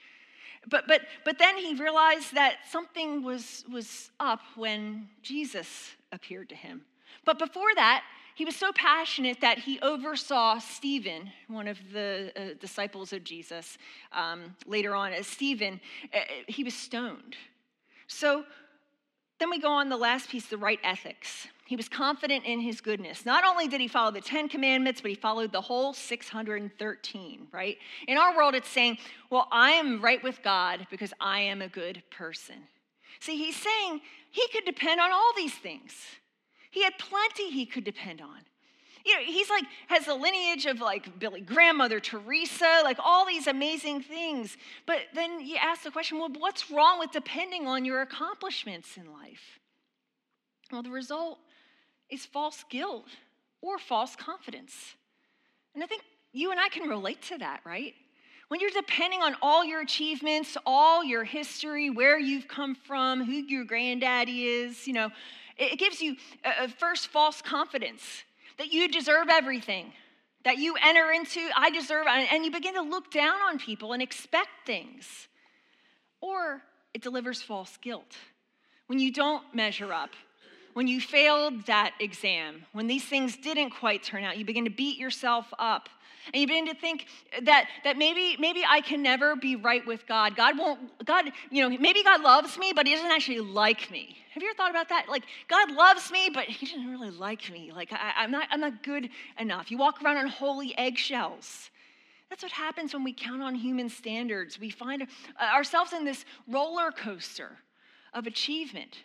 But, 0.67 0.87
but, 0.87 1.01
but 1.23 1.37
then 1.37 1.57
he 1.57 1.75
realized 1.75 2.33
that 2.33 2.55
something 2.69 3.23
was, 3.23 3.63
was 3.71 4.09
up 4.19 4.39
when 4.55 5.09
Jesus 5.21 5.91
appeared 6.13 6.47
to 6.49 6.55
him. 6.55 6.85
But 7.25 7.37
before 7.37 7.75
that, 7.75 8.03
he 8.35 8.45
was 8.45 8.55
so 8.55 8.71
passionate 8.71 9.41
that 9.41 9.59
he 9.59 9.79
oversaw 9.81 10.57
Stephen, 10.59 11.29
one 11.47 11.67
of 11.67 11.77
the 11.91 12.31
uh, 12.35 12.53
disciples 12.59 13.13
of 13.13 13.23
Jesus, 13.23 13.77
um, 14.11 14.55
later 14.65 14.95
on 14.95 15.13
as 15.13 15.27
Stephen, 15.27 15.79
uh, 16.13 16.19
he 16.47 16.63
was 16.63 16.73
stoned. 16.73 17.35
So 18.07 18.43
then 19.39 19.49
we 19.49 19.59
go 19.59 19.71
on 19.71 19.89
the 19.89 19.97
last 19.97 20.29
piece 20.29 20.47
the 20.47 20.57
right 20.57 20.79
ethics. 20.83 21.47
He 21.65 21.75
was 21.75 21.87
confident 21.87 22.45
in 22.45 22.59
his 22.59 22.81
goodness. 22.81 23.25
Not 23.25 23.43
only 23.45 23.67
did 23.67 23.81
he 23.81 23.87
follow 23.87 24.11
the 24.11 24.21
10 24.21 24.49
commandments, 24.49 25.01
but 25.01 25.09
he 25.09 25.15
followed 25.15 25.51
the 25.51 25.61
whole 25.61 25.93
613, 25.93 27.47
right? 27.51 27.77
In 28.07 28.17
our 28.17 28.35
world, 28.35 28.55
it's 28.55 28.69
saying, 28.69 28.97
well, 29.29 29.47
I 29.51 29.71
am 29.71 30.01
right 30.01 30.21
with 30.23 30.41
God 30.43 30.87
because 30.89 31.13
I 31.19 31.41
am 31.41 31.61
a 31.61 31.67
good 31.67 32.03
person. 32.09 32.55
See, 33.23 33.37
he's 33.37 33.55
saying 33.55 34.01
he 34.31 34.45
could 34.51 34.65
depend 34.65 34.99
on 34.99 35.09
all 35.09 35.31
these 35.37 35.53
things. 35.53 35.93
He 36.71 36.83
had 36.83 36.97
plenty 36.97 37.51
he 37.51 37.65
could 37.65 37.85
depend 37.85 38.19
on. 38.19 38.39
You 39.05 39.15
know, 39.15 39.21
he's 39.23 39.49
like, 39.49 39.63
has 39.87 40.09
a 40.09 40.13
lineage 40.13 40.65
of 40.65 40.81
like 40.81 41.19
Billy 41.19 41.39
grandmother, 41.39 42.01
Teresa, 42.01 42.81
like 42.83 42.97
all 43.01 43.25
these 43.25 43.47
amazing 43.47 44.01
things. 44.01 44.57
But 44.85 45.03
then 45.13 45.39
you 45.39 45.55
ask 45.55 45.83
the 45.83 45.91
question 45.91 46.19
well, 46.19 46.31
what's 46.37 46.69
wrong 46.69 46.99
with 46.99 47.11
depending 47.11 47.65
on 47.65 47.85
your 47.85 48.01
accomplishments 48.01 48.97
in 48.97 49.09
life? 49.13 49.57
Well, 50.69 50.83
the 50.83 50.91
result 50.91 51.39
is 52.09 52.25
false 52.25 52.65
guilt 52.69 53.07
or 53.61 53.79
false 53.79 54.17
confidence. 54.17 54.95
And 55.73 55.81
I 55.81 55.87
think 55.87 56.01
you 56.33 56.51
and 56.51 56.59
I 56.59 56.67
can 56.67 56.89
relate 56.89 57.21
to 57.23 57.37
that, 57.37 57.61
right? 57.63 57.93
When 58.53 58.59
you're 58.59 58.69
depending 58.69 59.23
on 59.23 59.35
all 59.41 59.65
your 59.65 59.81
achievements, 59.81 60.57
all 60.63 61.03
your 61.03 61.23
history, 61.23 61.89
where 61.89 62.19
you've 62.19 62.47
come 62.47 62.75
from, 62.75 63.25
who 63.25 63.31
your 63.31 63.63
granddaddy 63.63 64.45
is, 64.45 64.85
you 64.85 64.93
know, 64.93 65.09
it 65.57 65.79
gives 65.79 66.03
you 66.03 66.17
a 66.45 66.67
first 66.67 67.07
false 67.07 67.41
confidence 67.41 68.03
that 68.59 68.71
you 68.71 68.87
deserve 68.89 69.29
everything, 69.31 69.91
that 70.45 70.59
you 70.59 70.75
enter 70.83 71.11
into, 71.11 71.41
I 71.57 71.71
deserve, 71.71 72.05
and 72.07 72.45
you 72.45 72.51
begin 72.51 72.75
to 72.75 72.83
look 72.83 73.09
down 73.09 73.41
on 73.41 73.57
people 73.57 73.91
and 73.91 74.03
expect 74.03 74.51
things. 74.67 75.29
Or 76.21 76.61
it 76.93 77.01
delivers 77.01 77.41
false 77.41 77.75
guilt. 77.81 78.15
When 78.85 78.99
you 78.99 79.11
don't 79.11 79.43
measure 79.55 79.91
up, 79.91 80.11
when 80.75 80.87
you 80.87 81.01
failed 81.01 81.65
that 81.65 81.95
exam, 81.99 82.67
when 82.71 82.85
these 82.85 83.03
things 83.03 83.35
didn't 83.35 83.71
quite 83.71 84.03
turn 84.03 84.23
out, 84.23 84.37
you 84.37 84.45
begin 84.45 84.65
to 84.65 84.69
beat 84.69 84.99
yourself 84.99 85.51
up 85.57 85.89
and 86.31 86.41
you 86.41 86.47
begin 86.47 86.67
to 86.67 86.75
think 86.75 87.07
that, 87.43 87.67
that 87.83 87.97
maybe, 87.97 88.37
maybe 88.39 88.63
I 88.67 88.81
can 88.81 89.01
never 89.01 89.35
be 89.35 89.55
right 89.55 89.85
with 89.85 90.07
God. 90.07 90.35
God 90.35 90.57
won't, 90.57 91.05
God, 91.05 91.25
you 91.51 91.61
know, 91.67 91.77
maybe 91.77 92.03
God 92.03 92.21
loves 92.21 92.57
me, 92.57 92.71
but 92.73 92.87
he 92.87 92.95
doesn't 92.95 93.11
actually 93.11 93.41
like 93.41 93.91
me. 93.91 94.17
Have 94.33 94.41
you 94.41 94.49
ever 94.49 94.55
thought 94.55 94.71
about 94.71 94.89
that? 94.89 95.09
Like, 95.09 95.23
God 95.47 95.71
loves 95.71 96.11
me, 96.11 96.29
but 96.33 96.45
he 96.45 96.65
doesn't 96.65 96.89
really 96.89 97.11
like 97.11 97.51
me. 97.51 97.71
Like, 97.73 97.91
I, 97.91 98.23
am 98.23 98.31
not, 98.31 98.47
I'm 98.51 98.61
not 98.61 98.83
good 98.83 99.09
enough. 99.37 99.69
You 99.69 99.77
walk 99.77 100.01
around 100.01 100.17
on 100.17 100.27
holy 100.27 100.77
eggshells. 100.77 101.69
That's 102.29 102.41
what 102.41 102.51
happens 102.51 102.93
when 102.93 103.03
we 103.03 103.13
count 103.13 103.43
on 103.43 103.53
human 103.53 103.89
standards. 103.89 104.59
We 104.59 104.71
find 104.71 105.05
ourselves 105.39 105.93
in 105.93 106.03
this 106.03 106.25
roller 106.47 106.91
coaster 106.91 107.57
of 108.13 108.25
achievement. 108.25 109.03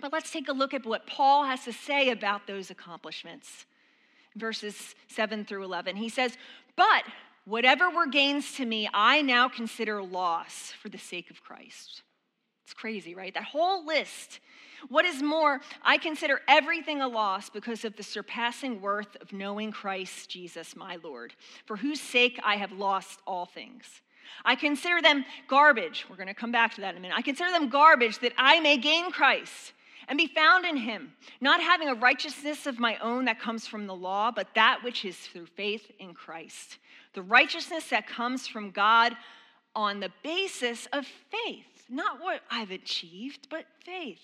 But 0.00 0.12
let's 0.12 0.30
take 0.30 0.48
a 0.48 0.52
look 0.52 0.72
at 0.74 0.86
what 0.86 1.06
Paul 1.06 1.44
has 1.44 1.64
to 1.64 1.72
say 1.72 2.10
about 2.10 2.46
those 2.46 2.70
accomplishments 2.70 3.66
verses 4.38 4.94
7 5.08 5.44
through 5.44 5.64
11. 5.64 5.96
He 5.96 6.08
says, 6.08 6.36
But 6.76 7.04
whatever 7.44 7.90
were 7.90 8.06
gains 8.06 8.54
to 8.54 8.66
me, 8.66 8.88
I 8.92 9.22
now 9.22 9.48
consider 9.48 10.02
loss 10.02 10.72
for 10.80 10.88
the 10.88 10.98
sake 10.98 11.30
of 11.30 11.42
Christ. 11.42 12.02
It's 12.64 12.74
crazy, 12.74 13.14
right? 13.14 13.32
That 13.32 13.44
whole 13.44 13.86
list. 13.86 14.40
What 14.88 15.04
is 15.04 15.22
more, 15.22 15.60
I 15.82 15.98
consider 15.98 16.40
everything 16.46 17.00
a 17.00 17.08
loss 17.08 17.50
because 17.50 17.84
of 17.84 17.96
the 17.96 18.02
surpassing 18.02 18.80
worth 18.80 19.16
of 19.20 19.32
knowing 19.32 19.72
Christ 19.72 20.30
Jesus, 20.30 20.76
my 20.76 20.98
Lord, 21.02 21.34
for 21.66 21.76
whose 21.76 22.00
sake 22.00 22.38
I 22.44 22.56
have 22.56 22.72
lost 22.72 23.20
all 23.26 23.46
things. 23.46 24.02
I 24.44 24.54
consider 24.54 25.00
them 25.00 25.24
garbage. 25.48 26.06
We're 26.08 26.16
going 26.16 26.28
to 26.28 26.34
come 26.34 26.52
back 26.52 26.74
to 26.74 26.82
that 26.82 26.90
in 26.90 26.98
a 26.98 27.00
minute. 27.00 27.16
I 27.16 27.22
consider 27.22 27.50
them 27.50 27.70
garbage 27.70 28.18
that 28.20 28.34
I 28.36 28.60
may 28.60 28.76
gain 28.76 29.10
Christ 29.10 29.72
and 30.08 30.16
be 30.16 30.26
found 30.26 30.64
in 30.64 30.76
him, 30.76 31.12
not 31.40 31.60
having 31.60 31.88
a 31.88 31.94
righteousness 31.94 32.66
of 32.66 32.78
my 32.78 32.96
own 32.96 33.26
that 33.26 33.38
comes 33.38 33.66
from 33.66 33.86
the 33.86 33.94
law, 33.94 34.30
but 34.30 34.48
that 34.54 34.82
which 34.82 35.04
is 35.04 35.16
through 35.16 35.46
faith 35.46 35.90
in 35.98 36.14
Christ. 36.14 36.78
The 37.12 37.22
righteousness 37.22 37.90
that 37.90 38.06
comes 38.06 38.46
from 38.46 38.70
God 38.70 39.14
on 39.74 40.00
the 40.00 40.10
basis 40.22 40.86
of 40.92 41.06
faith, 41.30 41.66
not 41.88 42.22
what 42.22 42.40
I've 42.50 42.70
achieved, 42.70 43.48
but 43.50 43.66
faith. 43.84 44.20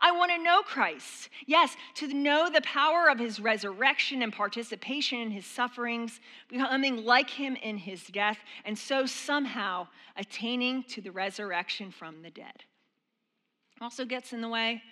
I 0.00 0.10
want 0.10 0.32
to 0.32 0.42
know 0.42 0.62
Christ. 0.62 1.28
Yes, 1.46 1.76
to 1.94 2.12
know 2.12 2.50
the 2.50 2.60
power 2.62 3.08
of 3.08 3.20
his 3.20 3.38
resurrection 3.38 4.22
and 4.22 4.32
participation 4.32 5.20
in 5.20 5.30
his 5.30 5.46
sufferings, 5.46 6.20
becoming 6.48 7.04
like 7.04 7.30
him 7.30 7.56
in 7.56 7.78
his 7.78 8.04
death, 8.04 8.38
and 8.64 8.76
so 8.76 9.06
somehow 9.06 9.86
attaining 10.16 10.82
to 10.84 11.00
the 11.00 11.12
resurrection 11.12 11.92
from 11.92 12.22
the 12.22 12.30
dead. 12.30 12.64
Also 13.80 14.04
gets 14.04 14.32
in 14.32 14.40
the 14.40 14.48
way 14.48 14.82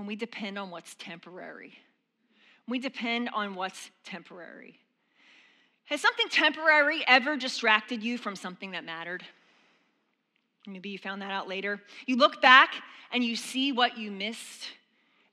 when 0.00 0.06
we 0.06 0.16
depend 0.16 0.58
on 0.58 0.70
what's 0.70 0.94
temporary. 0.94 1.74
we 2.66 2.78
depend 2.78 3.28
on 3.34 3.54
what's 3.54 3.90
temporary. 4.02 4.78
Has 5.84 6.00
something 6.00 6.26
temporary 6.30 7.04
ever 7.06 7.36
distracted 7.36 8.02
you 8.02 8.16
from 8.16 8.34
something 8.34 8.70
that 8.70 8.82
mattered? 8.82 9.22
Maybe 10.66 10.88
you 10.88 10.96
found 10.96 11.20
that 11.20 11.30
out 11.30 11.48
later. 11.48 11.82
You 12.06 12.16
look 12.16 12.40
back 12.40 12.76
and 13.12 13.22
you 13.22 13.36
see 13.36 13.72
what 13.72 13.98
you 13.98 14.10
missed 14.10 14.68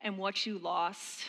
and 0.02 0.18
what 0.18 0.46
you 0.46 0.60
lost 0.60 1.24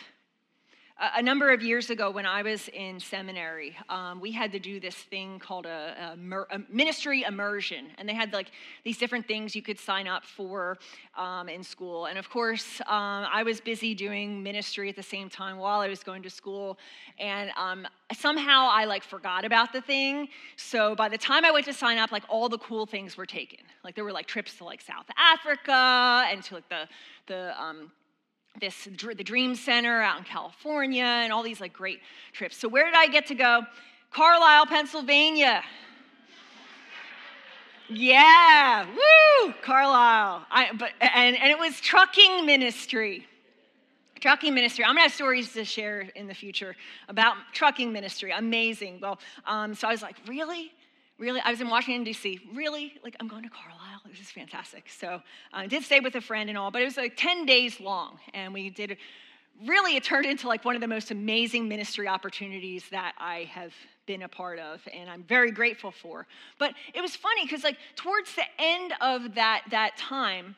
a 0.99 1.21
number 1.21 1.51
of 1.51 1.63
years 1.63 1.89
ago, 1.89 2.11
when 2.11 2.25
I 2.25 2.41
was 2.41 2.67
in 2.69 2.99
seminary, 2.99 3.75
um, 3.87 4.19
we 4.19 4.33
had 4.33 4.51
to 4.51 4.59
do 4.59 4.81
this 4.81 4.95
thing 4.95 5.39
called 5.39 5.65
a, 5.65 6.15
a, 6.17 6.55
a, 6.55 6.59
ministry 6.69 7.23
immersion, 7.23 7.87
and 7.97 8.07
they 8.07 8.13
had 8.13 8.33
like 8.33 8.51
these 8.83 8.97
different 8.97 9.25
things 9.25 9.55
you 9.55 9.61
could 9.61 9.79
sign 9.79 10.07
up 10.07 10.25
for 10.25 10.77
um, 11.17 11.47
in 11.47 11.63
school. 11.63 12.07
And 12.07 12.17
of 12.17 12.29
course, 12.29 12.81
um, 12.81 13.25
I 13.31 13.43
was 13.43 13.61
busy 13.61 13.95
doing 13.95 14.43
ministry 14.43 14.89
at 14.89 14.97
the 14.97 15.03
same 15.03 15.29
time 15.29 15.57
while 15.57 15.79
I 15.79 15.87
was 15.87 16.03
going 16.03 16.21
to 16.23 16.29
school, 16.29 16.77
and 17.17 17.51
um, 17.55 17.87
somehow 18.13 18.67
I 18.69 18.83
like 18.83 19.03
forgot 19.03 19.45
about 19.45 19.71
the 19.71 19.81
thing. 19.81 20.27
So 20.57 20.95
by 20.95 21.07
the 21.07 21.17
time 21.17 21.45
I 21.45 21.51
went 21.51 21.65
to 21.67 21.73
sign 21.73 21.97
up, 21.97 22.11
like 22.11 22.23
all 22.27 22.49
the 22.49 22.59
cool 22.59 22.85
things 22.85 23.15
were 23.15 23.25
taken. 23.25 23.59
Like 23.85 23.95
there 23.95 24.03
were 24.03 24.11
like 24.11 24.27
trips 24.27 24.57
to 24.57 24.65
like 24.65 24.81
South 24.81 25.05
Africa 25.17 26.27
and 26.29 26.43
to 26.43 26.55
like 26.55 26.67
the 26.67 26.89
the 27.27 27.61
um, 27.61 27.91
this 28.59 28.85
the 28.85 29.23
Dream 29.23 29.55
Center 29.55 30.01
out 30.01 30.19
in 30.19 30.23
California 30.23 31.03
and 31.03 31.33
all 31.33 31.43
these 31.43 31.61
like 31.61 31.73
great 31.73 32.01
trips. 32.33 32.57
So 32.57 32.67
where 32.67 32.85
did 32.85 32.95
I 32.95 33.07
get 33.07 33.27
to 33.27 33.35
go? 33.35 33.61
Carlisle, 34.11 34.65
Pennsylvania. 34.67 35.63
Yeah, 37.89 38.85
woo, 38.85 39.53
Carlisle. 39.63 40.45
I, 40.51 40.71
but 40.77 40.91
and 41.01 41.35
and 41.35 41.51
it 41.51 41.57
was 41.57 41.79
trucking 41.81 42.45
ministry. 42.45 43.25
Trucking 44.19 44.53
ministry. 44.53 44.83
I'm 44.83 44.91
gonna 44.91 45.03
have 45.03 45.13
stories 45.13 45.53
to 45.53 45.63
share 45.63 46.01
in 46.01 46.27
the 46.27 46.33
future 46.33 46.75
about 47.07 47.37
trucking 47.53 47.91
ministry. 47.91 48.31
Amazing. 48.31 48.99
Well, 49.01 49.19
um, 49.45 49.73
so 49.73 49.87
I 49.87 49.91
was 49.91 50.01
like, 50.01 50.17
really? 50.27 50.73
really, 51.19 51.41
I 51.41 51.51
was 51.51 51.61
in 51.61 51.69
Washington, 51.69 52.03
D.C. 52.03 52.39
Really? 52.53 52.93
Like, 53.03 53.15
I'm 53.19 53.27
going 53.27 53.43
to 53.43 53.49
Carlisle? 53.49 53.78
This 54.09 54.21
is 54.21 54.31
fantastic. 54.31 54.89
So 54.89 55.07
uh, 55.07 55.19
I 55.53 55.67
did 55.67 55.83
stay 55.83 55.99
with 55.99 56.15
a 56.15 56.21
friend 56.21 56.49
and 56.49 56.57
all, 56.57 56.71
but 56.71 56.81
it 56.81 56.85
was 56.85 56.97
like 56.97 57.15
10 57.17 57.45
days 57.45 57.79
long. 57.79 58.19
And 58.33 58.53
we 58.53 58.69
did, 58.69 58.97
really, 59.65 59.95
it 59.95 60.03
turned 60.03 60.25
into 60.25 60.47
like 60.47 60.65
one 60.65 60.75
of 60.75 60.81
the 60.81 60.87
most 60.87 61.11
amazing 61.11 61.67
ministry 61.67 62.07
opportunities 62.07 62.85
that 62.91 63.13
I 63.17 63.49
have 63.51 63.73
been 64.05 64.23
a 64.23 64.27
part 64.27 64.57
of 64.57 64.81
and 64.91 65.09
I'm 65.09 65.23
very 65.23 65.51
grateful 65.51 65.91
for. 65.91 66.25
But 66.57 66.73
it 66.95 67.01
was 67.01 67.15
funny 67.15 67.45
because 67.45 67.63
like 67.63 67.77
towards 67.95 68.33
the 68.35 68.45
end 68.57 68.93
of 69.01 69.35
that, 69.35 69.63
that 69.69 69.97
time, 69.97 70.55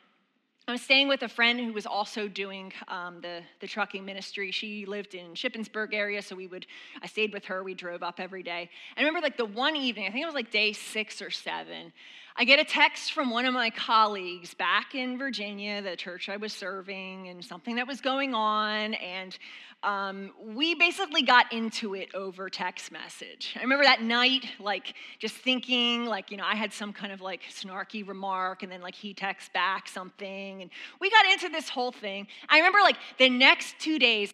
I 0.68 0.74
was 0.74 0.82
staying 0.82 1.08
with 1.08 1.24
a 1.24 1.28
friend 1.28 1.60
who 1.60 1.74
was 1.74 1.88
also 1.88 2.28
doing 2.28 2.72
um, 2.88 3.20
the, 3.22 3.42
the 3.60 3.68
trucking 3.68 4.06
ministry. 4.06 4.52
She 4.52 4.86
lived 4.86 5.16
in 5.16 5.34
Shippensburg 5.34 5.94
area, 5.94 6.22
so 6.22 6.36
we 6.36 6.46
would, 6.46 6.68
I 7.02 7.08
stayed 7.08 7.34
with 7.34 7.46
her. 7.46 7.64
We 7.64 7.74
drove 7.74 8.04
up 8.04 8.20
every 8.20 8.44
day. 8.44 8.70
I 8.96 9.00
remember 9.00 9.22
like 9.22 9.38
the 9.38 9.46
one 9.46 9.76
evening, 9.76 10.06
I 10.06 10.12
think 10.12 10.22
it 10.22 10.28
was 10.28 10.36
like 10.36 10.52
day 10.52 10.72
six 10.72 11.20
or 11.20 11.32
seven, 11.32 11.92
I 12.36 12.46
get 12.46 12.60
a 12.60 12.64
text 12.64 13.12
from 13.12 13.30
one 13.30 13.46
of 13.46 13.54
my 13.54 13.70
colleagues 13.72 14.54
back 14.54 14.96
in 14.96 15.18
Virginia, 15.18 15.82
the 15.82 15.98
church 15.98 16.30
I 16.30 16.38
was 16.38 16.54
serving, 16.54 17.28
and 17.28 17.44
something 17.44 17.76
that 17.76 17.88
was 17.88 18.00
going 18.00 18.34
on. 18.34 18.94
And 18.94 19.38
um, 19.84 20.32
we 20.40 20.76
basically 20.76 21.24
got 21.24 21.52
into 21.52 21.96
it 21.96 22.14
over 22.14 22.50
text 22.50 22.92
message. 22.92 23.56
I 23.58 23.62
remember 23.62 23.84
that 23.84 24.02
night, 24.02 24.46
like 24.60 24.94
just 25.20 25.36
thinking, 25.36 26.06
like, 26.06 26.30
you 26.30 26.38
know, 26.38 26.44
I 26.46 26.56
had 26.56 26.72
some 26.72 26.94
kind 26.94 27.12
of 27.12 27.22
like 27.22 27.42
snarky 27.50 28.08
remark, 28.08 28.62
and 28.64 28.72
then 28.72 28.82
like 28.82 28.96
he 28.96 29.14
texts 29.14 29.50
back 29.54 29.88
something, 29.88 30.62
and 30.62 30.70
we 31.00 31.10
got 31.10 31.26
into 31.26 31.50
this 31.50 31.70
whole 31.70 31.92
thing. 31.92 32.28
I 32.48 32.58
remember 32.58 32.80
like 32.84 32.98
the 33.18 33.30
next 33.30 33.80
two 33.80 33.98
days, 33.98 34.34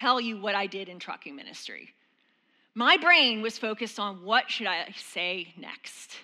tell 0.00 0.20
you 0.20 0.40
what 0.40 0.54
I 0.54 0.66
did 0.66 0.88
in 0.88 0.98
trucking 0.98 1.36
ministry. 1.36 1.90
My 2.74 2.96
brain 2.96 3.42
was 3.42 3.58
focused 3.58 3.98
on 3.98 4.24
what 4.24 4.50
should 4.50 4.66
I 4.66 4.94
say 4.96 5.52
next. 5.58 6.16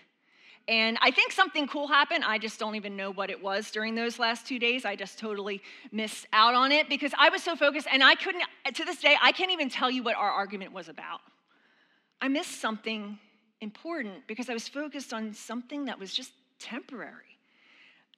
And 0.69 0.99
I 1.01 1.13
think 1.13 1.31
something 1.31 1.69
cool 1.69 1.87
happened. 1.87 2.25
I 2.25 2.39
just 2.39 2.59
don't 2.59 2.75
even 2.75 2.97
know 2.97 3.13
what 3.13 3.31
it 3.31 3.41
was 3.41 3.71
during 3.71 3.95
those 3.95 4.19
last 4.19 4.47
two 4.47 4.59
days. 4.59 4.85
I 4.85 4.97
just 4.97 5.17
totally 5.19 5.63
missed 5.93 6.27
out 6.33 6.55
on 6.55 6.73
it 6.73 6.89
because 6.89 7.13
I 7.17 7.29
was 7.29 7.43
so 7.43 7.55
focused, 7.55 7.87
and 7.93 8.03
I 8.03 8.17
couldn't, 8.17 8.43
to 8.75 8.85
this 8.85 9.01
day, 9.01 9.17
I 9.23 9.31
can't 9.31 9.53
even 9.53 9.69
tell 9.69 9.91
you 9.91 10.03
what 10.03 10.17
our 10.17 10.31
argument 10.31 10.73
was 10.73 10.89
about. 10.89 11.21
I 12.21 12.29
missed 12.29 12.61
something 12.61 13.19
important 13.61 14.27
because 14.27 14.51
I 14.51 14.55
was 14.55 14.67
focused 14.67 15.15
on 15.15 15.33
something 15.35 15.85
that 15.85 16.01
was 16.01 16.13
just 16.13 16.33
temporary. 16.59 17.13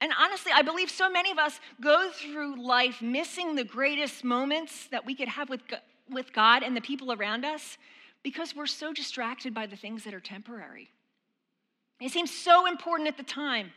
And 0.00 0.12
honestly, 0.18 0.52
I 0.54 0.62
believe 0.62 0.90
so 0.90 1.10
many 1.10 1.30
of 1.30 1.38
us 1.38 1.60
go 1.80 2.10
through 2.12 2.64
life 2.64 3.02
missing 3.02 3.56
the 3.56 3.64
greatest 3.64 4.24
moments 4.24 4.86
that 4.88 5.04
we 5.04 5.14
could 5.14 5.28
have 5.28 5.50
with, 5.50 5.60
with 6.08 6.32
God 6.32 6.62
and 6.62 6.76
the 6.76 6.80
people 6.80 7.12
around 7.12 7.44
us 7.44 7.76
because 8.22 8.54
we're 8.54 8.66
so 8.66 8.92
distracted 8.92 9.52
by 9.52 9.66
the 9.66 9.76
things 9.76 10.04
that 10.04 10.14
are 10.14 10.20
temporary. 10.20 10.88
It 12.00 12.12
seems 12.12 12.30
so 12.30 12.66
important 12.66 13.08
at 13.08 13.16
the 13.16 13.24
time, 13.24 13.72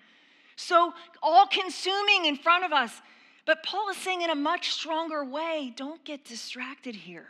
so 0.55 0.93
all 1.23 1.47
consuming 1.47 2.25
in 2.25 2.35
front 2.35 2.63
of 2.63 2.71
us. 2.71 3.01
But 3.45 3.63
Paul 3.63 3.89
is 3.89 3.97
saying 3.97 4.21
in 4.21 4.29
a 4.29 4.35
much 4.35 4.71
stronger 4.71 5.25
way 5.25 5.73
don't 5.75 6.03
get 6.03 6.23
distracted 6.23 6.95
here. 6.95 7.27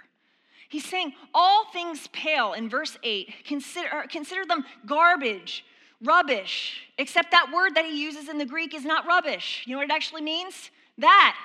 He's 0.68 0.86
saying 0.86 1.14
all 1.34 1.66
things 1.72 2.08
pale 2.14 2.54
in 2.54 2.70
verse 2.70 2.98
8. 3.04 3.34
Consider, 3.46 4.06
consider 4.10 4.46
them 4.46 4.66
garbage, 4.86 5.66
rubbish, 6.02 6.88
except 6.98 7.32
that 7.32 7.52
word 7.54 7.76
that 7.76 7.86
he 7.86 8.02
uses 8.02 8.30
in 8.30 8.38
the 8.38 8.46
Greek 8.46 8.74
is 8.74 8.86
not 8.86 9.06
rubbish. 9.06 9.64
You 9.66 9.74
know 9.74 9.80
what 9.80 9.90
it 9.90 9.94
actually 9.94 10.22
means? 10.22 10.72
That. 10.98 11.36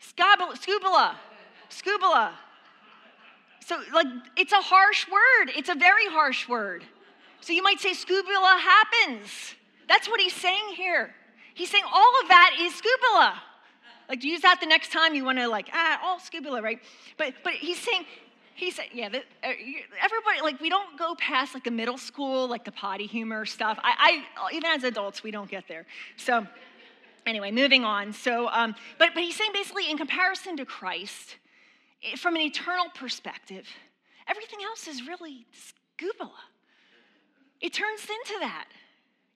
Scubula. 0.00 1.16
Scubula. 1.70 2.32
So, 3.60 3.80
like, 3.92 4.06
it's 4.36 4.52
a 4.52 4.60
harsh 4.60 5.06
word. 5.08 5.52
It's 5.56 5.68
a 5.68 5.74
very 5.74 6.06
harsh 6.08 6.48
word. 6.48 6.84
So 7.44 7.52
you 7.52 7.62
might 7.62 7.78
say 7.78 7.92
scubula 7.92 8.58
happens. 8.58 9.54
That's 9.86 10.08
what 10.08 10.18
he's 10.18 10.32
saying 10.32 10.76
here. 10.76 11.14
He's 11.52 11.68
saying 11.68 11.84
all 11.92 12.12
of 12.22 12.28
that 12.28 12.56
is 12.58 12.74
scubula. 12.74 13.34
Like, 14.08 14.24
use 14.24 14.40
that 14.40 14.60
the 14.60 14.66
next 14.66 14.90
time 14.90 15.14
you 15.14 15.26
want 15.26 15.36
to, 15.36 15.46
like, 15.46 15.68
ah, 15.74 16.00
all 16.02 16.18
scubula, 16.18 16.62
right? 16.62 16.78
But, 17.18 17.34
but 17.44 17.52
he's 17.52 17.78
saying, 17.78 18.06
he 18.54 18.70
said, 18.70 18.86
yeah, 18.94 19.10
the, 19.10 19.18
uh, 19.18 19.52
everybody, 20.02 20.40
like, 20.42 20.58
we 20.58 20.70
don't 20.70 20.98
go 20.98 21.14
past, 21.16 21.52
like, 21.52 21.64
the 21.64 21.70
middle 21.70 21.98
school, 21.98 22.48
like, 22.48 22.64
the 22.64 22.72
potty 22.72 23.06
humor 23.06 23.44
stuff. 23.44 23.78
I, 23.82 24.24
I 24.40 24.54
even 24.54 24.70
as 24.70 24.82
adults, 24.84 25.22
we 25.22 25.30
don't 25.30 25.50
get 25.50 25.64
there. 25.68 25.84
So, 26.16 26.46
anyway, 27.26 27.50
moving 27.50 27.84
on. 27.84 28.14
So, 28.14 28.48
um, 28.48 28.74
but, 28.98 29.10
but 29.12 29.22
he's 29.22 29.36
saying 29.36 29.50
basically, 29.52 29.90
in 29.90 29.98
comparison 29.98 30.56
to 30.56 30.64
Christ, 30.64 31.36
from 32.16 32.36
an 32.36 32.40
eternal 32.40 32.86
perspective, 32.94 33.66
everything 34.26 34.60
else 34.64 34.88
is 34.88 35.06
really 35.06 35.44
scubula. 35.52 36.32
It 37.64 37.72
turns 37.72 38.02
into 38.02 38.40
that, 38.40 38.66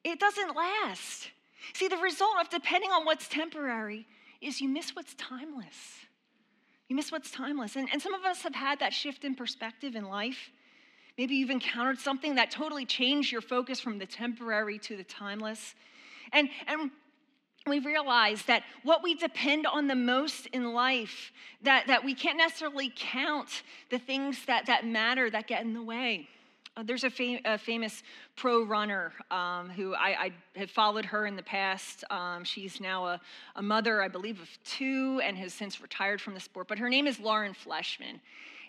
it 0.05 0.21
doesn't 0.21 0.55
last. 0.55 1.31
See, 1.73 1.89
the 1.89 1.97
result 1.97 2.37
of 2.39 2.51
depending 2.51 2.91
on 2.91 3.07
what's 3.07 3.27
temporary 3.27 4.07
is 4.43 4.61
you 4.61 4.69
miss 4.69 4.95
what's 4.95 5.15
timeless. 5.15 5.75
You 6.89 6.97
miss 6.97 7.11
what's 7.11 7.31
timeless. 7.31 7.75
And, 7.75 7.89
and 7.91 8.03
some 8.03 8.13
of 8.13 8.25
us 8.25 8.43
have 8.43 8.55
had 8.55 8.81
that 8.81 8.93
shift 8.93 9.25
in 9.25 9.35
perspective 9.35 9.95
in 9.97 10.05
life. 10.05 10.51
Maybe 11.17 11.37
you've 11.37 11.49
encountered 11.49 12.01
something 12.01 12.35
that 12.35 12.51
totally 12.51 12.85
changed 12.85 13.33
your 13.33 13.41
focus 13.41 13.81
from 13.81 13.97
the 13.99 14.05
temporary 14.05 14.79
to 14.81 14.99
the 14.99 15.05
timeless. 15.05 15.75
And, 16.31 16.51
and 16.67 16.91
we 17.67 17.79
realize 17.79 18.43
that 18.43 18.63
what 18.83 19.03
we 19.03 19.15
depend 19.15 19.67
on 19.67 19.87
the 19.87 19.95
most 19.95 20.49
in 20.49 20.75
life, 20.75 21.33
that, 21.63 21.87
that 21.87 22.05
we 22.05 22.15
can't 22.15 22.37
necessarily 22.37 22.93
count 22.95 23.63
the 23.91 23.99
things 23.99 24.45
that, 24.45 24.67
that 24.67 24.87
matter 24.87 25.31
that 25.31 25.47
get 25.47 25.63
in 25.63 25.73
the 25.73 25.83
way. 25.83 26.29
Uh, 26.79 26.83
there's 26.85 27.03
a, 27.03 27.11
fam- 27.11 27.41
a, 27.45 27.59
famous 27.59 28.05
pro 28.37 28.63
runner 28.63 29.13
um, 29.33 29.69
who 29.69 29.95
I, 29.95 30.27
I, 30.27 30.33
have 30.55 30.71
followed 30.71 31.05
her 31.07 31.27
in 31.27 31.35
the 31.35 31.43
past. 31.43 32.05
Um, 32.09 32.45
she's 32.45 32.81
now 32.81 33.07
a, 33.07 33.21
a, 33.57 33.63
mother, 33.63 34.01
I 34.01 34.07
believe, 34.07 34.41
of 34.41 34.49
two 34.63 35.21
and 35.25 35.37
has 35.39 35.53
since 35.53 35.81
retired 35.81 36.21
from 36.21 36.35
the 36.35 36.41
sport. 36.41 36.69
But 36.69 36.79
her 36.79 36.89
name 36.89 37.09
is 37.09 37.19
Lauren 37.19 37.53
Fleshman. 37.53 38.21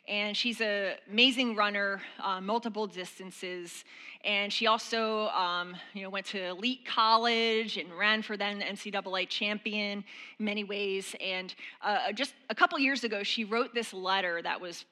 And 0.07 0.35
she's 0.35 0.59
an 0.59 0.95
amazing 1.11 1.55
runner, 1.55 2.01
uh, 2.23 2.41
multiple 2.41 2.87
distances. 2.87 3.83
And 4.23 4.51
she 4.51 4.65
also 4.65 5.27
um, 5.27 5.75
you 5.93 6.01
know, 6.01 6.09
went 6.09 6.25
to 6.27 6.45
elite 6.45 6.87
college 6.87 7.77
and 7.77 7.95
ran 7.95 8.23
for 8.23 8.37
then 8.37 8.57
the 8.57 8.65
NCAA 8.65 9.29
champion 9.29 10.03
in 10.39 10.45
many 10.45 10.63
ways. 10.63 11.15
And 11.21 11.53
uh, 11.83 12.11
just 12.13 12.33
a 12.49 12.55
couple 12.55 12.79
years 12.79 13.03
ago, 13.03 13.21
she 13.21 13.43
wrote 13.43 13.75
this 13.75 13.93
letter 13.93 14.41
that 14.41 14.59
was 14.59 14.85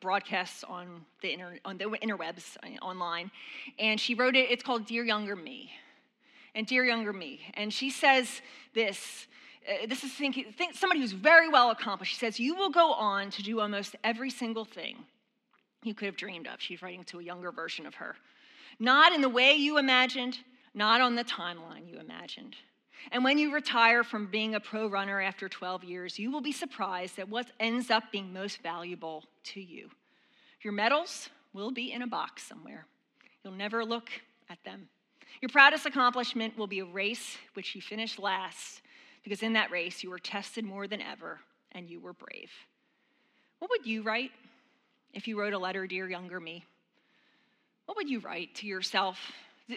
broadcasts 0.00 0.64
on 0.64 1.04
the, 1.22 1.32
inter, 1.32 1.58
on 1.64 1.78
the 1.78 1.84
interwebs 1.84 2.56
uh, 2.62 2.84
online. 2.84 3.30
And 3.78 4.00
she 4.00 4.14
wrote 4.14 4.36
it, 4.36 4.50
it's 4.50 4.62
called 4.62 4.86
Dear 4.86 5.04
Younger 5.04 5.36
Me. 5.36 5.70
And 6.54 6.66
Dear 6.66 6.84
Younger 6.84 7.12
Me. 7.12 7.40
And 7.54 7.72
she 7.72 7.90
says 7.90 8.42
this. 8.74 9.26
Uh, 9.66 9.86
this 9.86 10.04
is 10.04 10.12
thinking, 10.12 10.44
think, 10.58 10.74
somebody 10.74 11.00
who's 11.00 11.12
very 11.12 11.48
well 11.48 11.70
accomplished. 11.70 12.12
She 12.12 12.18
says, 12.18 12.38
You 12.38 12.54
will 12.54 12.68
go 12.68 12.92
on 12.92 13.30
to 13.30 13.42
do 13.42 13.60
almost 13.60 13.96
every 14.04 14.28
single 14.28 14.66
thing 14.66 14.98
you 15.82 15.94
could 15.94 16.06
have 16.06 16.16
dreamed 16.16 16.46
of. 16.46 16.60
She's 16.60 16.82
writing 16.82 17.04
to 17.04 17.20
a 17.20 17.22
younger 17.22 17.50
version 17.50 17.86
of 17.86 17.94
her. 17.94 18.16
Not 18.78 19.12
in 19.12 19.20
the 19.20 19.28
way 19.28 19.54
you 19.54 19.78
imagined, 19.78 20.38
not 20.74 21.00
on 21.00 21.14
the 21.14 21.24
timeline 21.24 21.88
you 21.88 21.98
imagined. 21.98 22.56
And 23.12 23.22
when 23.22 23.38
you 23.38 23.52
retire 23.52 24.02
from 24.02 24.26
being 24.26 24.54
a 24.54 24.60
pro 24.60 24.86
runner 24.86 25.20
after 25.20 25.48
12 25.48 25.84
years, 25.84 26.18
you 26.18 26.30
will 26.30 26.40
be 26.40 26.52
surprised 26.52 27.18
at 27.18 27.28
what 27.28 27.50
ends 27.60 27.90
up 27.90 28.04
being 28.10 28.32
most 28.32 28.62
valuable 28.62 29.24
to 29.44 29.60
you. 29.60 29.90
Your 30.62 30.72
medals 30.72 31.28
will 31.52 31.70
be 31.70 31.92
in 31.92 32.02
a 32.02 32.06
box 32.06 32.42
somewhere. 32.42 32.86
You'll 33.42 33.54
never 33.54 33.84
look 33.84 34.08
at 34.48 34.62
them. 34.64 34.88
Your 35.40 35.50
proudest 35.50 35.86
accomplishment 35.86 36.56
will 36.56 36.66
be 36.66 36.80
a 36.80 36.84
race 36.84 37.36
which 37.54 37.74
you 37.74 37.82
finished 37.82 38.18
last, 38.18 38.80
because 39.22 39.42
in 39.42 39.52
that 39.54 39.70
race 39.70 40.02
you 40.02 40.10
were 40.10 40.18
tested 40.18 40.64
more 40.64 40.86
than 40.86 41.02
ever 41.02 41.40
and 41.72 41.88
you 41.88 42.00
were 42.00 42.12
brave. 42.12 42.50
What 43.58 43.70
would 43.70 43.86
you 43.86 44.02
write 44.02 44.30
if 45.12 45.28
you 45.28 45.38
wrote 45.38 45.52
a 45.52 45.58
letter, 45.58 45.86
Dear 45.86 46.08
Younger 46.08 46.40
Me? 46.40 46.64
What 47.86 47.96
would 47.96 48.08
you 48.08 48.20
write 48.20 48.54
to 48.56 48.66
yourself? 48.66 49.18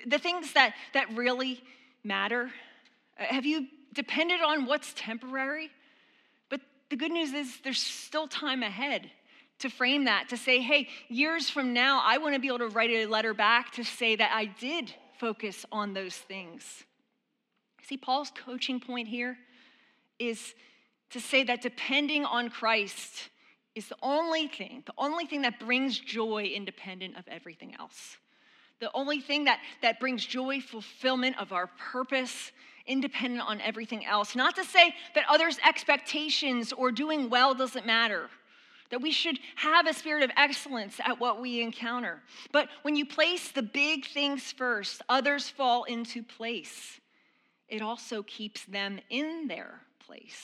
The 0.06 0.20
things 0.20 0.54
that, 0.54 0.74
that 0.94 1.14
really 1.16 1.62
matter 2.04 2.52
Uh, 3.20 3.24
have 3.26 3.46
you 3.46 3.68
depended 3.94 4.42
on 4.42 4.66
what's 4.66 4.94
temporary? 4.96 5.70
But 6.50 6.62
the 6.90 6.96
good 6.96 7.12
news 7.12 7.34
is 7.34 7.60
there's 7.64 7.82
still 7.82 8.28
time 8.28 8.64
ahead 8.64 9.10
to 9.60 9.70
frame 9.70 10.06
that, 10.06 10.30
to 10.30 10.38
say, 10.38 10.62
hey, 10.62 10.88
years 11.10 11.50
from 11.50 11.74
now, 11.74 12.02
I 12.04 12.20
want 12.20 12.36
to 12.36 12.40
be 12.40 12.48
able 12.48 12.60
to 12.60 12.68
write 12.68 12.92
a 12.92 13.08
letter 13.08 13.34
back 13.34 13.72
to 13.74 13.84
say 13.84 14.16
that 14.16 14.32
I 14.32 14.46
did 14.46 14.94
focus 15.20 15.66
on 15.72 15.94
those 15.94 16.16
things. 16.16 16.84
See, 17.88 17.98
Paul's 17.98 18.32
coaching 18.46 18.80
point 18.80 19.08
here 19.08 19.38
is 20.20 20.54
to 21.12 21.20
say 21.20 21.44
that 21.44 21.62
depending 21.62 22.26
on 22.26 22.50
Christ 22.50 23.30
is 23.76 23.88
the 23.88 23.96
only 24.02 24.48
thing, 24.48 24.84
the 24.86 24.94
only 24.98 25.26
thing 25.26 25.44
that 25.44 25.60
brings 25.60 25.98
joy 26.00 26.52
independent 26.54 27.18
of 27.18 27.28
everything 27.28 27.76
else. 27.80 28.18
The 28.80 28.92
only 28.94 29.22
thing 29.22 29.46
that, 29.46 29.60
that 29.82 30.00
brings 30.00 30.26
joy, 30.26 30.60
fulfillment 30.62 31.40
of 31.40 31.52
our 31.52 31.68
purpose, 31.68 32.52
independent 32.88 33.47
on 33.47 33.62
everything 33.62 34.06
else. 34.06 34.36
Not 34.36 34.56
to 34.56 34.63
say 34.63 34.93
that 35.15 35.26
others' 35.30 35.60
expectations 35.65 36.73
or 36.73 36.91
doing 36.91 37.30
well 37.30 37.54
doesn't 37.54 37.86
matter, 37.86 38.30
that 38.89 39.02
we 39.02 39.12
should 39.12 39.39
have 39.56 39.86
a 39.86 39.93
spirit 39.93 40.23
of 40.23 40.32
excellence 40.38 41.00
at 41.06 41.19
what 41.19 41.41
we 41.41 41.62
encounter. 41.62 42.21
But 42.52 42.69
when 42.84 42.95
you 42.95 43.06
place 43.06 43.52
the 43.52 43.62
big 43.62 44.06
things 44.06 44.52
first, 44.52 45.02
others 45.10 45.50
fall 45.50 45.84
into 45.84 46.23
place. 46.23 47.00
It 47.67 47.82
also 47.82 48.23
keeps 48.23 48.63
them 48.65 49.00
in 49.10 49.47
their 49.47 49.82
place. 50.06 50.41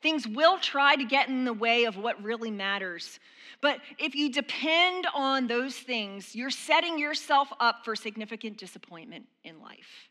Things 0.00 0.26
will 0.26 0.58
try 0.58 0.96
to 0.96 1.04
get 1.04 1.28
in 1.28 1.44
the 1.44 1.52
way 1.52 1.84
of 1.84 1.96
what 1.96 2.20
really 2.22 2.50
matters. 2.50 3.20
But 3.60 3.78
if 3.98 4.16
you 4.16 4.32
depend 4.32 5.06
on 5.14 5.46
those 5.46 5.76
things, 5.76 6.34
you're 6.34 6.50
setting 6.50 6.98
yourself 6.98 7.52
up 7.60 7.84
for 7.84 7.94
significant 7.94 8.56
disappointment 8.56 9.26
in 9.44 9.60
life 9.60 10.08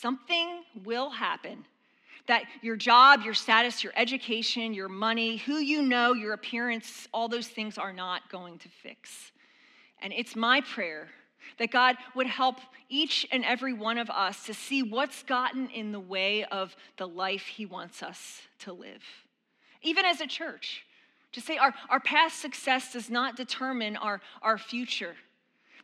something 0.00 0.62
will 0.84 1.10
happen 1.10 1.64
that 2.26 2.44
your 2.60 2.76
job, 2.76 3.22
your 3.22 3.34
status, 3.34 3.84
your 3.84 3.92
education, 3.96 4.74
your 4.74 4.88
money, 4.88 5.36
who 5.36 5.56
you 5.56 5.82
know, 5.82 6.12
your 6.12 6.32
appearance, 6.32 7.06
all 7.12 7.28
those 7.28 7.48
things 7.48 7.78
are 7.78 7.92
not 7.92 8.28
going 8.30 8.58
to 8.58 8.68
fix. 8.68 9.32
And 10.02 10.12
it's 10.12 10.36
my 10.36 10.60
prayer 10.60 11.08
that 11.58 11.70
God 11.70 11.96
would 12.14 12.26
help 12.26 12.58
each 12.88 13.26
and 13.30 13.44
every 13.44 13.72
one 13.72 13.98
of 13.98 14.10
us 14.10 14.44
to 14.46 14.54
see 14.54 14.82
what's 14.82 15.22
gotten 15.22 15.70
in 15.70 15.92
the 15.92 16.00
way 16.00 16.44
of 16.44 16.76
the 16.96 17.06
life 17.06 17.46
He 17.46 17.64
wants 17.64 18.02
us 18.02 18.42
to 18.60 18.72
live. 18.72 19.02
Even 19.82 20.04
as 20.04 20.20
a 20.20 20.26
church, 20.26 20.84
to 21.32 21.40
say 21.40 21.56
our, 21.56 21.72
our 21.88 22.00
past 22.00 22.40
success 22.40 22.92
does 22.92 23.10
not 23.10 23.36
determine 23.36 23.96
our, 23.96 24.20
our 24.42 24.58
future, 24.58 25.14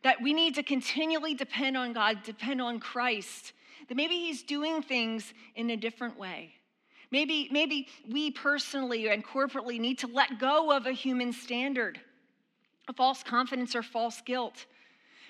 that 0.02 0.20
we 0.20 0.34
need 0.34 0.56
to 0.56 0.62
continually 0.62 1.34
depend 1.34 1.76
on 1.76 1.92
God, 1.92 2.22
depend 2.24 2.60
on 2.60 2.80
Christ 2.80 3.52
that 3.88 3.96
maybe 3.96 4.14
he's 4.14 4.42
doing 4.42 4.82
things 4.82 5.32
in 5.54 5.70
a 5.70 5.76
different 5.76 6.18
way. 6.18 6.54
Maybe, 7.10 7.48
maybe 7.52 7.88
we 8.10 8.30
personally 8.30 9.08
and 9.08 9.24
corporately 9.24 9.78
need 9.78 9.98
to 9.98 10.06
let 10.06 10.38
go 10.38 10.74
of 10.74 10.86
a 10.86 10.92
human 10.92 11.32
standard, 11.32 12.00
a 12.88 12.92
false 12.94 13.22
confidence 13.22 13.76
or 13.76 13.82
false 13.82 14.22
guilt. 14.22 14.64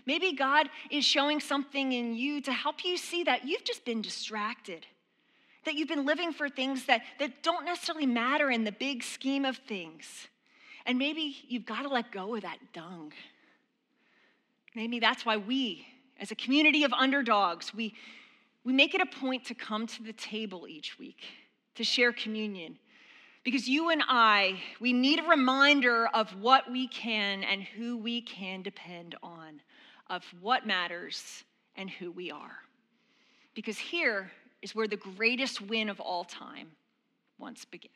Maybe 0.07 0.33
God 0.33 0.69
is 0.91 1.05
showing 1.05 1.41
something 1.41 1.93
in 1.93 2.15
you 2.15 2.41
to 2.43 2.53
help 2.53 2.85
you 2.85 2.97
see 2.97 3.25
that 3.25 3.47
you've 3.47 3.65
just 3.65 3.85
been 3.85 4.01
distracted, 4.01 4.87
that 5.65 5.75
you've 5.75 5.89
been 5.89 6.07
living 6.07 6.33
for 6.33 6.49
things 6.49 6.87
that, 6.87 7.03
that 7.19 7.43
don't 7.43 7.65
necessarily 7.65 8.07
matter 8.07 8.51
in 8.51 8.65
the 8.65 8.73
big 8.73 9.03
scheme 9.03 9.45
of 9.45 9.57
things. 9.57 10.29
And 10.87 10.99
maybe 10.99 11.37
you've 11.49 11.67
got 11.67 11.83
to 11.83 11.89
let 11.89 12.11
go 12.13 12.35
of 12.35 12.43
that 12.43 12.59
dung. 12.73 13.13
Maybe 14.75 15.01
that's 15.01 15.27
why 15.27 15.37
we, 15.37 15.87
as 16.19 16.31
a 16.31 16.35
community 16.35 16.85
of 16.85 16.93
underdogs, 16.93 17.75
we, 17.75 17.95
we 18.65 18.73
make 18.73 18.95
it 18.95 19.01
a 19.01 19.07
point 19.07 19.45
to 19.47 19.55
come 19.55 19.87
to 19.87 20.03
the 20.03 20.13
table 20.13 20.67
each 20.69 20.99
week 20.99 21.23
to 21.75 21.85
share 21.85 22.13
communion. 22.13 22.79
Because 23.45 23.69
you 23.69 23.91
and 23.91 24.03
I, 24.07 24.61
we 24.81 24.93
need 24.93 25.19
a 25.19 25.29
reminder 25.29 26.07
of 26.15 26.31
what 26.41 26.71
we 26.71 26.87
can 26.87 27.43
and 27.43 27.63
who 27.63 27.97
we 27.97 28.23
can 28.23 28.63
depend 28.63 29.17
on, 29.23 29.61
of 30.09 30.23
what 30.41 30.67
matters 30.67 31.43
and 31.75 31.91
who 31.91 32.13
we 32.13 32.31
are. 32.31 32.59
Because 33.55 33.79
here 33.79 34.31
is 34.61 34.75
where 34.75 34.87
the 34.87 34.97
greatest 34.97 35.61
win 35.61 35.89
of 35.89 35.99
all 35.99 36.25
time 36.25 36.69
once 37.39 37.65
began. 37.65 37.91